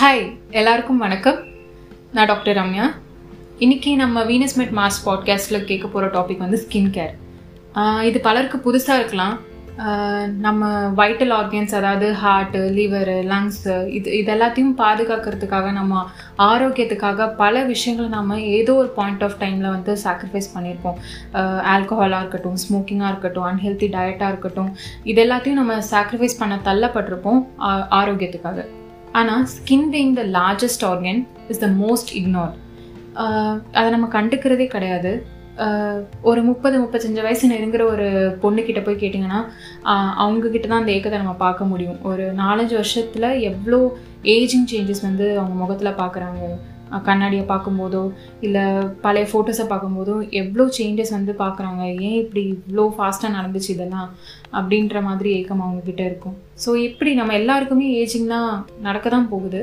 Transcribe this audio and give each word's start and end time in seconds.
Hi 0.00 0.38
எல்லாருக்கும் 0.50 0.98
வணக்கம். 0.98 1.44
நான் 2.12 2.26
டாக்டர் 2.26 2.56
ரம்யா. 2.56 2.90
இன்றைக்கி 3.58 3.94
நம்ம 3.94 4.24
வீனஸ் 4.24 4.54
மெட் 4.56 4.72
மாஸ் 4.74 5.06
பாட்காஸ்ட்டில் 5.06 5.64
கேட்க 5.64 5.88
போகிற 5.88 6.20
டாபிக் 6.20 6.36
வந்து 6.36 6.66
ஸ்கின் 6.68 7.12
கேர் 7.74 8.02
இது 8.02 8.20
பலருக்கு 8.20 8.58
புதுசாக 8.58 8.94
இருக்கலாம். 8.94 9.38
நம்ம 10.38 10.88
வைட்டல் 10.96 11.32
ஆர்கன்ஸ் 11.32 11.74
அதாவது 11.74 12.12
ஹார்ட்டு 12.12 12.78
லிவரு 12.78 13.32
லங்ஸு 13.32 13.88
இது 13.88 14.18
இது 14.18 14.34
எல்லாத்தையும் 14.34 14.74
பாதுகாக்கிறதுக்காக 14.78 15.72
நம்ம 15.72 16.08
ஆரோக்கியத்துக்காக 16.38 17.34
பல 17.34 17.64
விஷயங்களை 17.64 18.10
நம்ம 18.10 18.40
ஏதோ 18.40 18.74
ஒரு 18.74 18.88
பாயிண்ட் 18.88 19.22
ஆஃப் 19.22 19.36
டைமில் 19.40 19.70
வந்து 19.70 19.98
சாக்ரிஃபைஸ் 20.04 20.50
பண்ணியிருப்போம். 20.54 20.96
ஆல்கஹாலாக 21.34 22.18
இருக்கட்டும் 22.18 22.56
ஸ்மோக்கிங்காக 22.68 23.08
இருக்கட்டும் 23.08 23.44
அன்ஹெல்த்தி 23.44 23.96
டயட்டாக 23.96 24.28
இருக்கட்டும் 24.28 24.76
இது 25.04 25.24
எல்லாத்தையும் 25.24 25.52
நம்ம 25.52 25.78
சாக்ரிஃபைஸ் 25.78 26.38
பண்ண 26.38 26.58
தள்ளப்பட்டிருப்போம் 26.64 27.46
ஆ- 27.60 27.86
ஆரோக்கியத்துக்காக. 27.90 28.64
ஆனால் 29.18 29.44
skin 29.54 29.88
being 29.92 30.12
the 30.18 30.22
largest 30.38 30.84
organ 30.90 31.20
is 31.52 31.62
the 31.64 31.68
most 31.82 32.10
ignore 32.20 32.54
அதை 33.78 33.86
நம்ம 33.94 34.06
கண்டுக்கிறதே 34.16 34.66
கிடையாது. 34.74 35.12
ஒரு 36.30 36.40
முப்பது 36.48 36.76
முப்பத்தஞ்சு 36.82 37.24
வயசு 37.26 37.50
நெருங்குற 37.52 37.82
ஒரு 37.94 38.06
பொண்ணுக்கிட்ட 38.42 38.80
போய் 38.84 39.00
கேட்டிங்கன்னா 39.02 39.40
அவங்கக்கிட்ட 40.22 40.66
தான் 40.68 40.82
அந்த 40.82 40.92
ஏக்கத்தை 40.96 41.18
நம்ம 41.22 41.34
பார்க்க 41.44 41.70
முடியும். 41.72 41.98
ஒரு 42.10 42.26
நாலஞ்சு 42.42 42.74
வருஷத்தில் 42.80 43.28
எவ்வளோ 43.50 43.80
ஏஜிங் 44.36 44.68
சேஞ்சஸ் 44.72 45.06
வந்து 45.08 45.26
அவங்க 45.38 45.56
முகத்தில் 45.62 45.98
பார்க்குறாங்க. 46.02 46.42
கண்ணாடியை 47.08 47.44
பார்க்கும்போதோ 47.52 48.04
இல்லை 48.46 48.64
பழைய 49.04 49.26
ஃபோட்டோஸை 49.32 49.66
பார்க்கும்போதோ 49.72 50.16
எவ்வளோ 50.40 50.66
சேஞ்சஸ் 50.78 51.16
வந்து 51.16 51.34
பார்க்குறாங்க? 51.42 51.82
ஏன் 52.06 52.18
இப்படி 52.22 52.42
இவ்வளோ 52.54 52.86
ஃபாஸ்ட்டாக 52.96 53.36
நடந்துச்சு 53.38 53.70
இதெல்லாம்? 53.76 54.08
அப்படின்ற 54.58 55.02
மாதிரி 55.10 55.30
ஏக்கம் 55.40 55.64
அவங்கக்கிட்ட 55.66 56.04
இருக்கும். 56.10 56.38
ஸோ 56.64 56.72
இப்படி 56.88 57.12
நம்ம 57.20 57.34
எல்லாருக்குமே 57.42 57.88
ஏஜிங்லாம் 58.00 58.50
நடக்க 58.88 59.08
தான் 59.16 59.30
போகுது. 59.34 59.62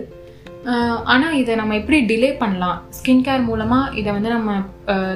ஆனால் 1.14 1.36
இதை 1.40 1.54
நம்ம 1.60 1.76
எப்படி 1.80 1.98
டிலே 2.10 2.30
பண்ணலாம்? 2.42 2.78
ஸ்கின் 2.98 3.22
கேர் 3.26 3.44
மூலமாக 3.50 3.92
இதை 4.00 4.10
வந்து 4.16 4.30
நம்ம 4.36 4.56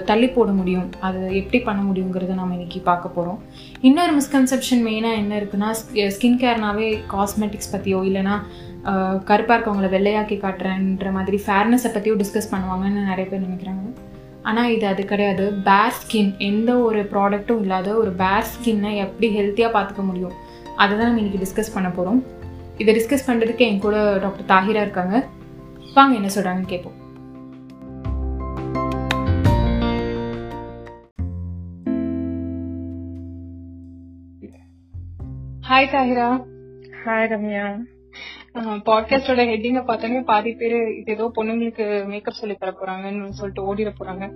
தள்ளி 0.09 0.27
போட 0.35 0.49
முடியும். 0.59 0.85
அது 1.07 1.19
எப்படி 1.39 1.59
பண்ண 1.65 1.81
முடியுங்கிறத 1.87 2.35
நம்ம 2.39 2.55
இன்னைக்கு 2.57 2.79
பார்க்க 2.89 3.15
போகிறோம் 3.15 3.39
இன்னொரு 3.87 4.13
மிஸ்கன்செப்ஷன் 4.19 4.83
மெயினாக 4.87 5.19
என்ன 5.21 5.33
இருக்குன்னா 5.41 5.69
ஸ்கின் 6.15 6.39
கேர்னாவே 6.43 6.87
காஸ்மெட்டிக்ஸ் 7.15 7.73
பற்றியோ 7.73 7.99
இல்லைன்னா 8.09 8.35
ஆஹ், 8.83 9.19
கருப்பா 9.23 9.55
இருக்கவங்கள 9.55 9.87
வெள்ளையாக்கி 9.89 10.35
காட்டுறேன்ற 10.37 11.11
மாதிரி 11.11 11.37
ஃபேர்னஸை 11.45 11.89
பற்றியும் 11.91 12.21
டிஸ்கஸ் 12.21 12.51
பண்ணுவாங்கன்னு 12.51 13.01
நிறைய 13.05 13.27
பேர் 13.27 13.45
நினைக்கிறாங்க. 13.47 13.83
ஆனால் 14.43 14.71
இது 14.71 14.87
அது 14.87 15.05
கிடையாது. 15.05 15.45
பேர் 15.63 15.97
ஸ்கின் 15.97 16.31
எந்த 16.41 16.79
ஒரு 16.79 17.01
ப்ராடக்ட்டும் 17.11 17.61
இல்லாத 17.61 17.89
ஒரு 17.95 18.11
பேர் 18.15 18.47
ஸ்கின்னை 18.47 18.93
எப்படி 18.97 19.27
ஹெல்த்தியாக 19.35 19.75
பார்த்துக்க 19.75 20.03
முடியும்? 20.03 20.35
அதை 20.77 20.91
தான் 20.91 21.07
நம்ம 21.07 21.21
இன்னைக்கு 21.21 21.43
டிஸ்கஸ் 21.43 21.75
பண்ண 21.75 21.89
போகிறோம் 21.89 22.21
இதை 22.79 22.91
டிஸ்கஸ் 22.95 23.27
பண்ணுறதுக்கு 23.27 23.67
என் 23.67 23.79
கூட 23.79 23.95
டாக்டர் 24.19 24.49
தாஹிரா 24.49 24.81
இருக்காங்க. 24.81 25.15
வாங்க 25.93 26.15
என்ன 26.15 26.31
சொல்கிறாங்கன்னு 26.35 26.73
கேட்போம். 26.73 26.97
ஹாய் 35.63 35.91
தாஹிரா. 35.91 36.27
ஹாய் 37.01 37.27
ரம்யா. 37.27 37.65
பாட்காஸ்டோட 38.55 39.41
ஹெட்டிங்க 39.41 39.81
பார்த்தோன்னே 39.81 40.23
பாதி 40.23 40.53
பேர் 40.53 40.95
இது 40.97 41.11
ஏதோ 41.11 41.31
பொண்ணுங்களுக்கு 41.35 42.07
மேக்கப் 42.07 42.33
சொல்லி 42.33 42.55
தர 42.55 42.73
போறாங்கன்னு 42.79 43.29
சொல்லிட்டு 43.29 43.75
ஓடிட 43.75 43.91
போறாங்க. 43.99 44.31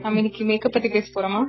நம்ம 0.00 0.16
இன்னைக்கு 0.16 0.44
மேக்கப் 0.44 0.72
பத்தி 0.72 0.88
பேச 0.88 1.20
போறோமா? 1.20 1.44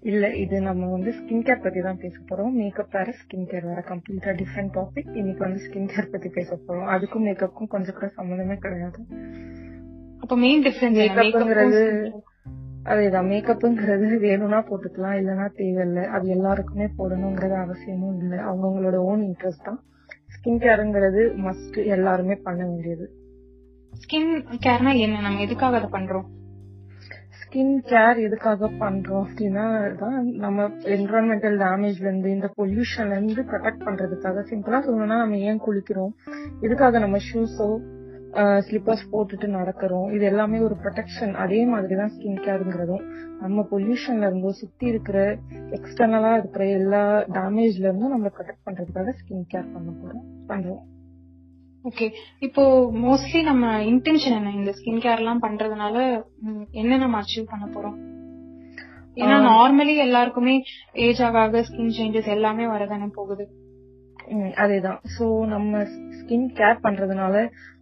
இல்ல 0.00 0.34
இது 0.34 0.60
நம்ம 0.60 0.90
வந்து 0.90 1.10
ஸ்கின் 1.10 1.46
கேர் 1.46 1.62
பத்தி 1.62 1.80
தான் 1.80 1.98
பேச 1.98 2.18
போறோம். 2.30 2.50
மேக்கப் 2.50 2.88
வேற 2.92 3.12
ஸ்கின் 3.12 3.38
கேர் 3.38 3.66
வேற. 3.66 3.84
கம்ப்ளீட்டா 3.88 4.40
டிஃப்ரெண்ட் 4.40 4.74
டாபிக் 4.74 5.16
இன்னைக்கு 5.16 5.44
வந்து 5.44 5.62
ஸ்கின் 5.64 5.88
கேர் 5.96 6.10
பத்தி 6.10 6.28
பேச 6.28 6.58
போறோம். 6.68 6.86
அதுக்கும் 6.86 7.24
மேக்கப்புக்கும் 7.24 7.68
கொஞ்சம் 7.68 7.94
கூட 7.94 8.12
சம்மந்தமே 8.16 8.56
கிடையாது. 8.56 8.98
அப்ப 10.20 10.36
மெயின் 10.36 10.64
டிஃபரன்ஸ் 10.64 10.98
மேக்கப்ங்கிறது 11.02 12.10
அதேதான். 12.84 13.26
மேக்கப்ங்கிறது 13.26 14.18
வேணும்னா 14.18 14.64
போட்டுக்கலாம் 14.64 15.18
இல்லைன்னா 15.18 15.48
தேவையில்லை. 15.54 16.04
அது 16.04 16.28
எல்லாருக்குமே 16.28 16.86
போடணுங்கிறது 16.98 17.54
அவசியமும் 17.54 18.18
இல்லை. 18.18 18.38
அவங்கவுங்களோட 18.38 18.94
ஓன் 18.94 19.20
இன்ட்ரெஸ்ட் 19.20 19.64
தான். 19.64 19.82
ஸ்கின் 20.48 20.60
கேருங்கிறது 20.60 21.22
மஸ்ட் 21.44 21.86
எல்லாருமே 21.86 22.34
பண்ண 22.34 22.66
வேண்டியது. 22.66 23.10
ஸ்கின் 23.92 24.30
கேர்னா 24.66 24.98
என்ன? 24.98 25.20
நம்ம 25.20 25.40
எதுக்காக 25.40 25.76
அதை 25.76 25.88
பண்றோம்? 25.92 26.26
ஸ்கின் 27.40 27.74
கேர் 27.84 28.18
எதுக்காக 28.18 28.68
பண்றோம் 28.68 29.26
அப்படின்னா 29.26 29.96
தான் 29.96 30.34
நம்ம 30.36 30.68
என்வரான்மெண்டல் 30.84 31.58
டேமேஜ்ல 31.58 32.00
இருந்து 32.00 32.30
இந்த 32.30 32.50
பொல்யூஷன்ல 32.56 33.10
இருந்து 33.10 33.42
ப்ரொடெக்ட் 33.42 33.84
பண்றதுக்காக 33.84 34.44
சிம்பிளா 34.50 34.80
சொல்லணும்னா 34.86 35.18
நம்ம 35.18 35.36
ஏன் 35.36 35.60
குளிக்கிறோம்? 35.66 36.12
எதுக்காக 36.60 36.98
நம்ம 36.98 37.16
ஷூஸோ 37.32 37.68
ஸ்லிப்பர்ஸ் 38.36 39.04
போட்டுட்டு 39.12 39.46
நடக்கிறோம். 39.58 40.12
இது 40.12 40.24
எல்லாமே 40.24 40.58
ஒரு 40.58 40.76
ப்ரொடெக்ஷன் 40.82 41.32
அதே 41.34 41.66
மாதிரி 41.66 41.94
தான் 41.94 42.12
ஸ்கின் 42.14 42.42
கேருங்கிறதும் 42.46 43.04
நம்ம 43.40 43.66
பொல்யூஷன்ல 43.70 44.28
இருந்தோ 44.30 44.50
சுத்தி 44.50 44.86
இருக்கிற 44.86 45.38
எக்ஸ்டர்னலா 45.76 46.36
இருக்கிற 46.36 46.66
எல்லா 46.66 47.24
டேமேஜ்ல 47.36 47.88
இருந்தும் 47.88 48.10
நம்ம 48.10 48.30
ப்ரொடெக்ட் 48.36 48.64
பண்றதுக்காக 48.66 49.14
ஸ்கின் 49.20 49.48
கேர் 49.54 49.72
பண்ண 49.72 49.90
போறோம். 50.02 50.24
பண்றோம். 50.48 50.82
ஓகே 51.84 52.12
இப்போ 52.38 52.90
மோஸ்ட்லி 52.92 53.42
நம்ம 53.42 53.82
இன்டென்ஷன் 53.82 54.36
என்ன? 54.38 54.52
இந்த 54.52 54.70
ஸ்கின் 54.70 55.02
கேர் 55.04 55.20
எல்லாம் 55.22 55.42
பண்றதுனால 55.42 56.24
என்ன 56.70 56.96
நம்ம 56.96 57.20
அச்சீவ் 57.20 57.50
பண்ண 57.50 57.66
போறோம்? 57.66 57.98
ஏன்னா 59.16 59.36
நார்மலி 59.52 59.96
எல்லாருக்குமே 59.96 60.62
ஏஜ் 60.92 61.22
ஆக 61.22 61.62
ஸ்கின் 61.62 61.96
சேஞ்சஸ் 61.98 62.26
எல்லாமே 62.26 62.66
வரதானே 62.66 63.06
போகுது. 63.14 63.46
அதேதான். 64.64 65.00
சோ 65.16 65.26
நம்ம 65.54 65.82
ஸ்கின் 66.18 66.48
கேர் 66.58 66.84
பண்றதுனால 66.86 67.34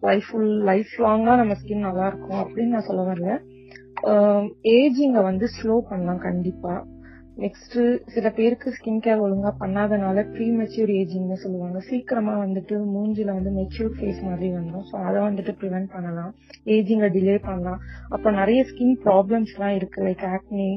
லைஃப் 0.03 0.27
ஃபுல் 0.31 0.53
லைஃப் 0.71 0.93
லாங்கா 1.05 1.35
நம்ம 1.37 1.55
ஸ்கின் 1.55 1.87
நல்லா 1.89 2.07
இருக்கும் 2.07 2.43
அப்படின்னு 2.43 2.75
நான் 2.77 2.89
சொல்ல 2.91 3.05
வரல. 3.13 3.31
ஏஜிங்க 4.79 5.23
வந்து 5.23 5.47
ஸ்லோ 5.57 5.77
பண்ணலாம் 5.91 6.23
கண்டிப்பா. 6.29 6.75
நெக்ஸ்ட் 7.45 7.77
சில 8.15 8.27
பேருக்கு 8.31 8.69
ஸ்கின் 8.77 9.01
கேர் 9.05 9.23
ஒழுங்கா 9.25 9.51
பண்ணாதனால 9.63 10.23
ப்ரீ 10.35 10.47
மெச்சூர் 10.59 10.93
ஏஜிங்னு 11.01 11.37
சொல்லுவாங்க. 11.43 11.79
சீக்கிரமா 11.89 12.35
வந்துட்டு 12.45 12.77
மூஞ்சில 12.95 13.35
வந்து 13.39 13.51
மெச்சூர் 13.51 13.91
ஃபேஸ் 13.97 14.21
மாதிரி 14.29 14.49
வந்துடும் 14.55 14.87
ஸோ 14.91 14.97
அதை 15.09 15.19
வந்துட்டு 15.29 15.55
ப்ரிவென்ட் 15.61 15.91
பண்ணலாம். 15.95 16.33
ஏஜிங்க 16.67 17.09
டிலே 17.17 17.37
பண்ணலாம். 17.49 17.81
அப்ப 18.09 18.31
நிறைய 18.31 18.63
ஸ்கின் 18.71 18.97
ப்ராப்ளம்ஸ் 19.07 19.55
எல்லாம் 19.57 19.77
இருக்கு 19.81 20.01
லைக் 20.09 20.25
ஆக்னி 20.35 20.71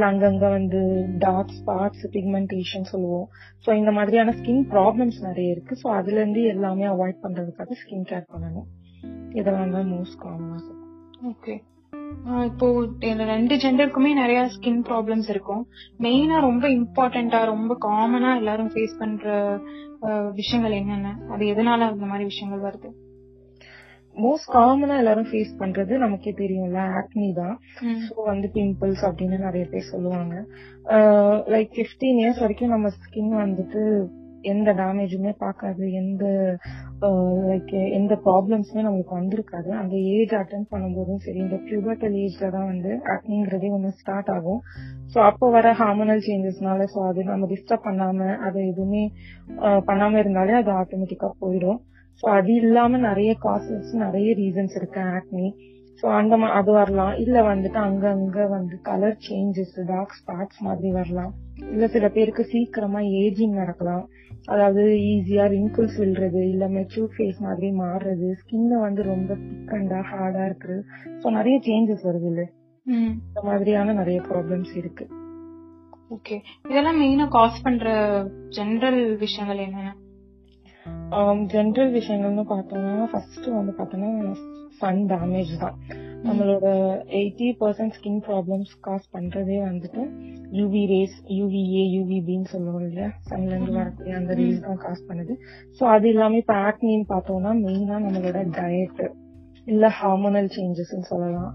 அங்கங்க 0.00 0.48
வந்து 0.50 0.80
டார்க் 1.18 1.52
ஸ்பாட்ஸ் 1.58 2.04
பிக்மெண்டேஷன் 2.14 2.86
சொல்லுவோம். 2.92 3.26
ஸோ 3.66 3.76
இந்த 3.76 3.92
மாதிரியான 3.92 4.34
ஸ்கின் 4.38 4.64
ப்ராப்ளம்ஸ் 4.74 5.18
நிறைய 5.20 5.54
இருக்கு. 5.54 5.76
ஸோ 5.82 5.88
அதுல 5.98 6.20
இருந்து 6.20 6.42
எல்லாமே 6.42 6.86
அவாய்ட் 6.86 7.20
பண்றதுக்காக 7.24 7.76
ஸ்கின் 7.82 8.08
கேர் 8.12 8.30
பண்ணணும். 8.32 8.68
இதெல்லாம் 9.40 9.74
தான் 9.76 9.92
மோஸ்ட் 9.92 10.18
காமனா 10.24 10.58
ஓகே 11.32 11.54
இப்போ 12.48 12.66
இந்த 13.00 13.24
ரெண்டு 13.24 13.54
ஜெண்டருக்குமே 13.54 14.10
நிறைய 14.14 14.40
ஸ்கின் 14.54 14.82
ப்ராப்ளம்ஸ் 14.88 15.28
இருக்கும். 15.28 15.62
மெயினா 16.04 16.40
ரொம்ப 16.40 16.68
இம்பார்ட்டண்டா 16.68 17.44
ரொம்ப 17.44 17.76
காமனா 17.86 18.36
எல்லாரும் 18.36 18.70
ஃபேஸ் 18.74 18.98
பண்ற 18.98 19.58
விஷயங்கள் 20.40 20.78
என்னென்ன? 20.80 21.18
அது 21.30 21.44
எதனால 21.54 21.88
அந்த 21.92 22.04
மாதிரி 22.04 22.24
விஷயங்கள் 22.24 22.66
வருது? 22.68 22.90
மோஸ்ட் 24.16 24.50
காமனா 24.54 24.94
எல்லாரும் 25.02 25.28
ஃபேஸ் 25.30 25.52
பண்றது 25.60 25.92
நமக்கே 26.04 26.32
தெரியும்ல 26.40 26.80
ஆக்னி 27.00 27.28
தான். 27.42 27.54
ஸோ 28.08 28.14
வந்து 28.32 28.48
பிம்பிள்ஸ் 28.56 29.04
அப்படின்னு 29.08 29.38
நிறைய 29.46 29.64
பேர் 29.72 29.92
சொல்லுவாங்க. 29.92 30.34
லைக் 31.54 31.70
15 31.78 32.18
இயர்ஸ் 32.22 32.42
வரைக்கும் 32.44 32.74
நம்ம 32.74 32.90
ஸ்கின் 32.98 33.32
வந்துட்டு 33.44 33.82
எந்த 34.52 34.70
டேமேஜுமே 34.78 35.32
பார்க்காது 35.42 35.82
எந்த 35.98 36.24
லைக் 37.50 37.72
எந்த 37.98 38.14
ப்ராப்ளம்ஸுமே 38.24 38.82
நம்மளுக்கு 38.86 39.14
வந்திருக்காது. 39.18 39.70
அந்த 39.82 39.94
ஏஜ் 40.14 40.34
அட்டன் 40.40 40.66
பண்ணும்போதும் 40.72 41.22
சரி 41.24 41.38
இந்த 41.44 41.58
பியூபர்டல் 41.66 42.16
ஏஜ்ல 42.24 42.50
தான் 42.56 42.68
வந்து 42.72 42.90
ஆக்னிங்கிறதே 43.14 43.70
ஒன்று 43.76 43.90
ஸ்டார்ட் 44.00 44.30
ஆகும். 44.36 44.60
ஸோ 45.12 45.18
அப்போ 45.28 45.48
வர 45.56 45.72
ஹார்மோனல் 45.80 46.24
சேஞ்சஸ்னால 46.28 46.86
ஸோ 46.94 47.00
அது 47.10 47.22
நம்ம 47.30 47.48
டிஸ்டர்ப் 47.54 47.86
பண்ணாம 47.88 48.28
அதை 48.48 48.60
எதுவுமே 48.72 49.04
பண்ணாம 49.90 50.18
இருந்தாலே 50.24 50.54
அது 50.60 50.72
ஆட்டோமேட்டிக்கா 50.82 51.30
போயிடும். 51.44 51.80
ஸோ 52.22 52.28
அது 52.30 52.54
இல்லாம 52.54 52.98
நிறைய 52.98 53.36
காசஸ் 53.42 53.92
நிறைய 53.96 54.34
ரீசன்ஸ் 54.34 54.76
இருக்கு 54.76 55.00
ஆக்னி 55.12 55.46
ஸோ 56.02 56.08
அந்த 56.12 56.36
மா- 56.36 56.50
அது 56.50 56.72
வரலாம். 56.72 57.14
இல்ல 57.14 57.42
வந்துட்டு 57.42 57.78
அங்க 57.78 58.08
அங்க 58.08 58.46
வந்து 58.46 58.80
கலர் 58.82 59.16
சேஞ்சஸ் 59.28 59.74
டார்க் 59.86 60.16
ஸ்பாட்ஸ் 60.18 60.60
மாதிரி 60.60 60.90
வரலாம். 60.90 61.32
இல்ல 61.70 61.86
சில 61.86 62.08
பேருக்கு 62.08 62.44
சீக்கிரமா 62.44 62.98
ஏஜிங் 63.20 63.54
நடக்கலாம். 63.54 64.04
அதாவது 64.46 64.82
ஈஸியா 65.02 65.44
ரிங்கிள்ஸ் 65.46 65.98
விழுறது 65.98 66.40
இல்ல 66.48 66.68
மெச்சூர் 66.68 67.10
ஃபேஸ் 67.16 67.40
மாதிரி 67.40 67.70
மாறுறது 67.72 68.34
ஸ்கின் 68.34 68.78
வந்து 68.78 69.02
ரொம்ப 69.02 69.34
திக்கண்டா 69.42 70.00
ஹார்டா 70.10 70.44
இருக்கு 70.44 70.76
ஸோ 71.20 71.30
நிறைய 71.30 71.58
சேஞ்சஸ் 71.64 72.02
வருது 72.02 72.26
இல்ல. 72.26 72.44
இந்த 72.86 73.42
மாதிரியான 73.44 73.92
நிறைய 73.92 74.20
ப்ராப்ளம்ஸ் 74.20 74.76
இருக்கு. 74.76 75.04
ஓகே 76.10 76.36
இதெல்லாம் 76.70 77.00
மெயினா 77.00 77.28
காஸ் 77.28 77.62
பண்ற 77.62 77.86
ஜெனரல் 78.48 79.16
விஷயங்கள் 79.16 79.58
என்னென்ன? 79.58 79.92
ஜென்ரல் 81.52 81.90
விஷயங்கள்னு 81.98 82.44
பார்த்தோம்னா 82.52 83.04
ஃபர்ஸ்ட் 83.12 83.46
வந்து 83.48 83.72
பார்த்தோம்னா 83.78 84.10
சன் 84.80 85.02
டேமேஜ் 85.10 85.52
தான். 85.58 85.76
நம்மளோட 86.26 86.66
eighty 87.18 87.48
percent 87.60 87.94
skin 87.96 88.20
problems 88.28 88.72
cause 88.80 89.06
பண்றதே 89.14 89.58
வந்துட்டு 89.68 90.02
யூவி 90.58 90.82
ரேஸ் 90.92 91.16
யூவிஏ 91.38 91.84
யூவிபின்னு 91.96 92.44
சொல்லுவோம் 92.44 92.86
இல்லையா? 92.88 93.10
சன்ல 93.30 93.52
இருந்து 93.54 93.72
வரக்கூடிய 93.72 94.14
அந்த 94.16 94.34
ரேஸ் 94.34 94.60
தான் 94.60 94.76
காஸ் 94.76 95.06
பண்ணுது. 95.08 95.34
சோ 95.78 95.84
அது 95.84 96.08
இல்லாம 96.08 96.36
இப்ப 96.36 96.54
ஆக்னின்னு 96.68 97.06
பார்த்தோம்னா 97.08 97.52
மெயினா 97.64 97.98
நம்மளோட 98.06 98.42
டயட் 98.60 99.02
இல்ல 99.66 99.86
ஹார்மோனல் 100.00 100.50
சேஞ்சஸ் 100.56 100.94
சொல்லலாம். 101.12 101.52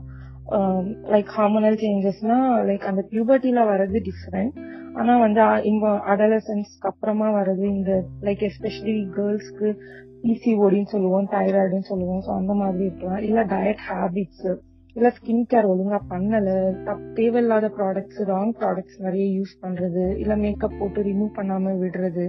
லைக் 1.14 1.32
ஹார்மோனல் 1.38 1.80
சேஞ்சஸ்னா 1.84 2.38
லைக் 2.70 2.86
அந்த 2.92 3.02
பியூபர்ட்டில 3.12 3.64
வர்றது 3.72 4.00
டிஃப்ரெண்ட் 4.10 4.54
ஆனா 5.00 5.14
வந்து 5.18 5.42
இங்க 5.64 5.88
அடலசன்ஸ்க்கு 6.14 6.90
அப்புறமா 6.92 7.28
வர்றது 7.40 7.66
இந்த 7.76 7.92
லைக் 8.22 8.44
எஸ்பெஷலி 8.50 8.96
கேர்ள்ஸ்க்கு 9.18 9.70
பிசிஓடின்னு 10.24 10.94
சொல்லுவோம் 10.94 11.28
தைராய்டுன்னு 11.32 11.90
சொல்லுவோம். 11.92 12.22
ஸோ 12.28 12.32
அந்த 12.36 12.54
மாதிரி 12.54 12.84
இருக்கலாம். 12.84 13.22
இல்ல 13.22 13.44
டயட் 13.44 13.84
ஹேபிட்ஸ் 13.90 14.48
இல்ல 14.96 15.10
ஸ்கின் 15.10 15.44
கேர் 15.54 15.70
ஒழுங்கா 15.72 16.00
பண்ணல. 16.10 16.50
தேவையில்லாத 17.14 17.68
ப்ராடக்ட்ஸ் 17.78 18.22
ராங் 18.32 18.54
ப்ராடக்ட்ஸ் 18.60 18.98
நிறைய 18.98 19.26
யூஸ் 19.40 19.54
பண்றது. 19.62 20.18
இல்ல 20.18 20.36
மேக்கப் 20.36 20.78
போட்டு 20.80 21.04
ரிமூவ் 21.04 21.38
பண்ணாம 21.38 21.74
விடுறது. 21.84 22.26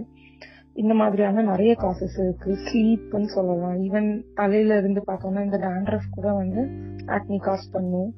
இந்த 0.75 0.95
மாதிரியான 0.95 1.43
நிறைய 1.43 1.73
காசஸ் 1.79 2.19
இருக்கு. 2.19 2.51
ஸ்லீப்னு 2.65 3.29
சொல்லலாம். 3.37 3.77
ஈவன் 3.77 4.09
தலையில 4.35 4.77
இருந்து 4.77 5.03
பார்த்தோம்னா 5.07 5.45
இந்த 5.45 5.59
டேண்ட்ரஃப் 5.59 6.09
கூட 6.11 6.33
வந்து 6.33 6.63
ஆக்னி 7.07 7.39
காஸ் 7.39 7.71
பண்ணும். 7.71 8.11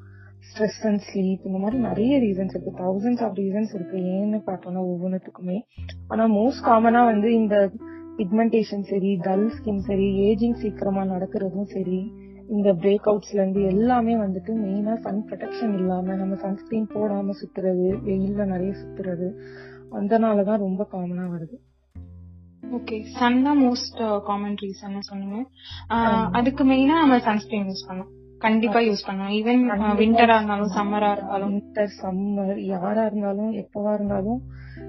ஸ்ட்ரெஸ் 0.48 0.80
அண்ட் 0.88 1.02
ஸ்லீப் 1.08 1.46
இந்த 1.48 1.58
மாதிரி 1.62 1.78
நிறைய 1.88 2.12
ரீசன்ஸ் 2.24 2.54
இருக்கு. 2.54 2.72
தௌசண்ட்ஸ் 2.82 3.22
ஆஃப் 3.26 3.36
ரீசன்ஸ் 3.40 3.72
இருக்கு. 3.76 3.98
ஏன்னு 4.16 4.38
பார்த்தோம்னா 4.48 4.82
ஒவ்வொன்றுத்துக்குமே 4.92 5.58
ஆனா 6.08 6.26
மோஸ்ட் 6.38 6.66
காமனா 6.68 7.02
வந்து 7.12 7.30
இந்த 7.40 7.56
பிக்மெண்டேஷன் 8.18 8.84
சரி 8.92 9.10
டல் 9.26 9.46
ஸ்கின் 9.56 9.84
சரி 9.88 10.08
ஏஜிங் 10.28 10.58
சீக்கிரமா 10.62 11.02
நடக்கிறதும் 11.12 11.70
சரி 11.76 12.00
இந்த 12.54 12.68
பிரேக் 12.82 13.08
அவுட்ஸ்ல 13.10 13.38
இருந்து 13.38 13.62
எல்லாமே 13.72 14.14
வந்துட்டு 14.16 14.52
மெயினா 14.62 14.94
சன் 15.04 15.20
ப்ரொடெக்ஷன் 15.28 15.74
இல்லாம 15.80 16.14
நம்ம 16.14 16.36
சன்ஸ்கிரீன் 16.44 16.88
போடாம 16.94 17.36
சுத்துறது 17.40 17.88
வெயில்ல 18.06 18.46
நிறைய 18.52 18.72
சுத்துறது 18.80 19.28
அதனாலதான் 19.96 20.62
ரொம்ப 20.64 20.82
காமனா 20.92 21.26
வருது. 21.34 21.56
ஓகே 22.76 22.96
சன் 23.18 23.42
தான் 23.42 23.60
மோஸ்ட் 23.62 24.00
காமன் 24.26 24.58
ரீசன் 24.62 25.08
சொன்னீங்க. 25.10 25.38
அதுக்கு 26.38 26.64
மெயினா 26.64 26.96
நம்ம 27.02 27.18
சன்ஸ்கிரீன் 27.28 27.68
யூஸ் 27.70 27.88
பண்ணோம் 27.90 28.10
கண்டிப்பா 28.44 28.80
யூஸ் 28.86 29.04
பண்ணுவோம் 29.06 29.32
ஈவன் 29.38 29.62
விண்டரா 30.00 30.34
இருந்தாலும் 30.38 30.72
சம்மரா 30.76 31.10
இருந்தாலும். 31.16 31.52
வின்டர் 31.56 31.92
சம்மர் 32.02 32.58
யாரா 32.72 33.02
இருந்தாலும் 33.10 33.52
எப்பவா 33.62 33.92
இருந்தாலும் 33.98 34.40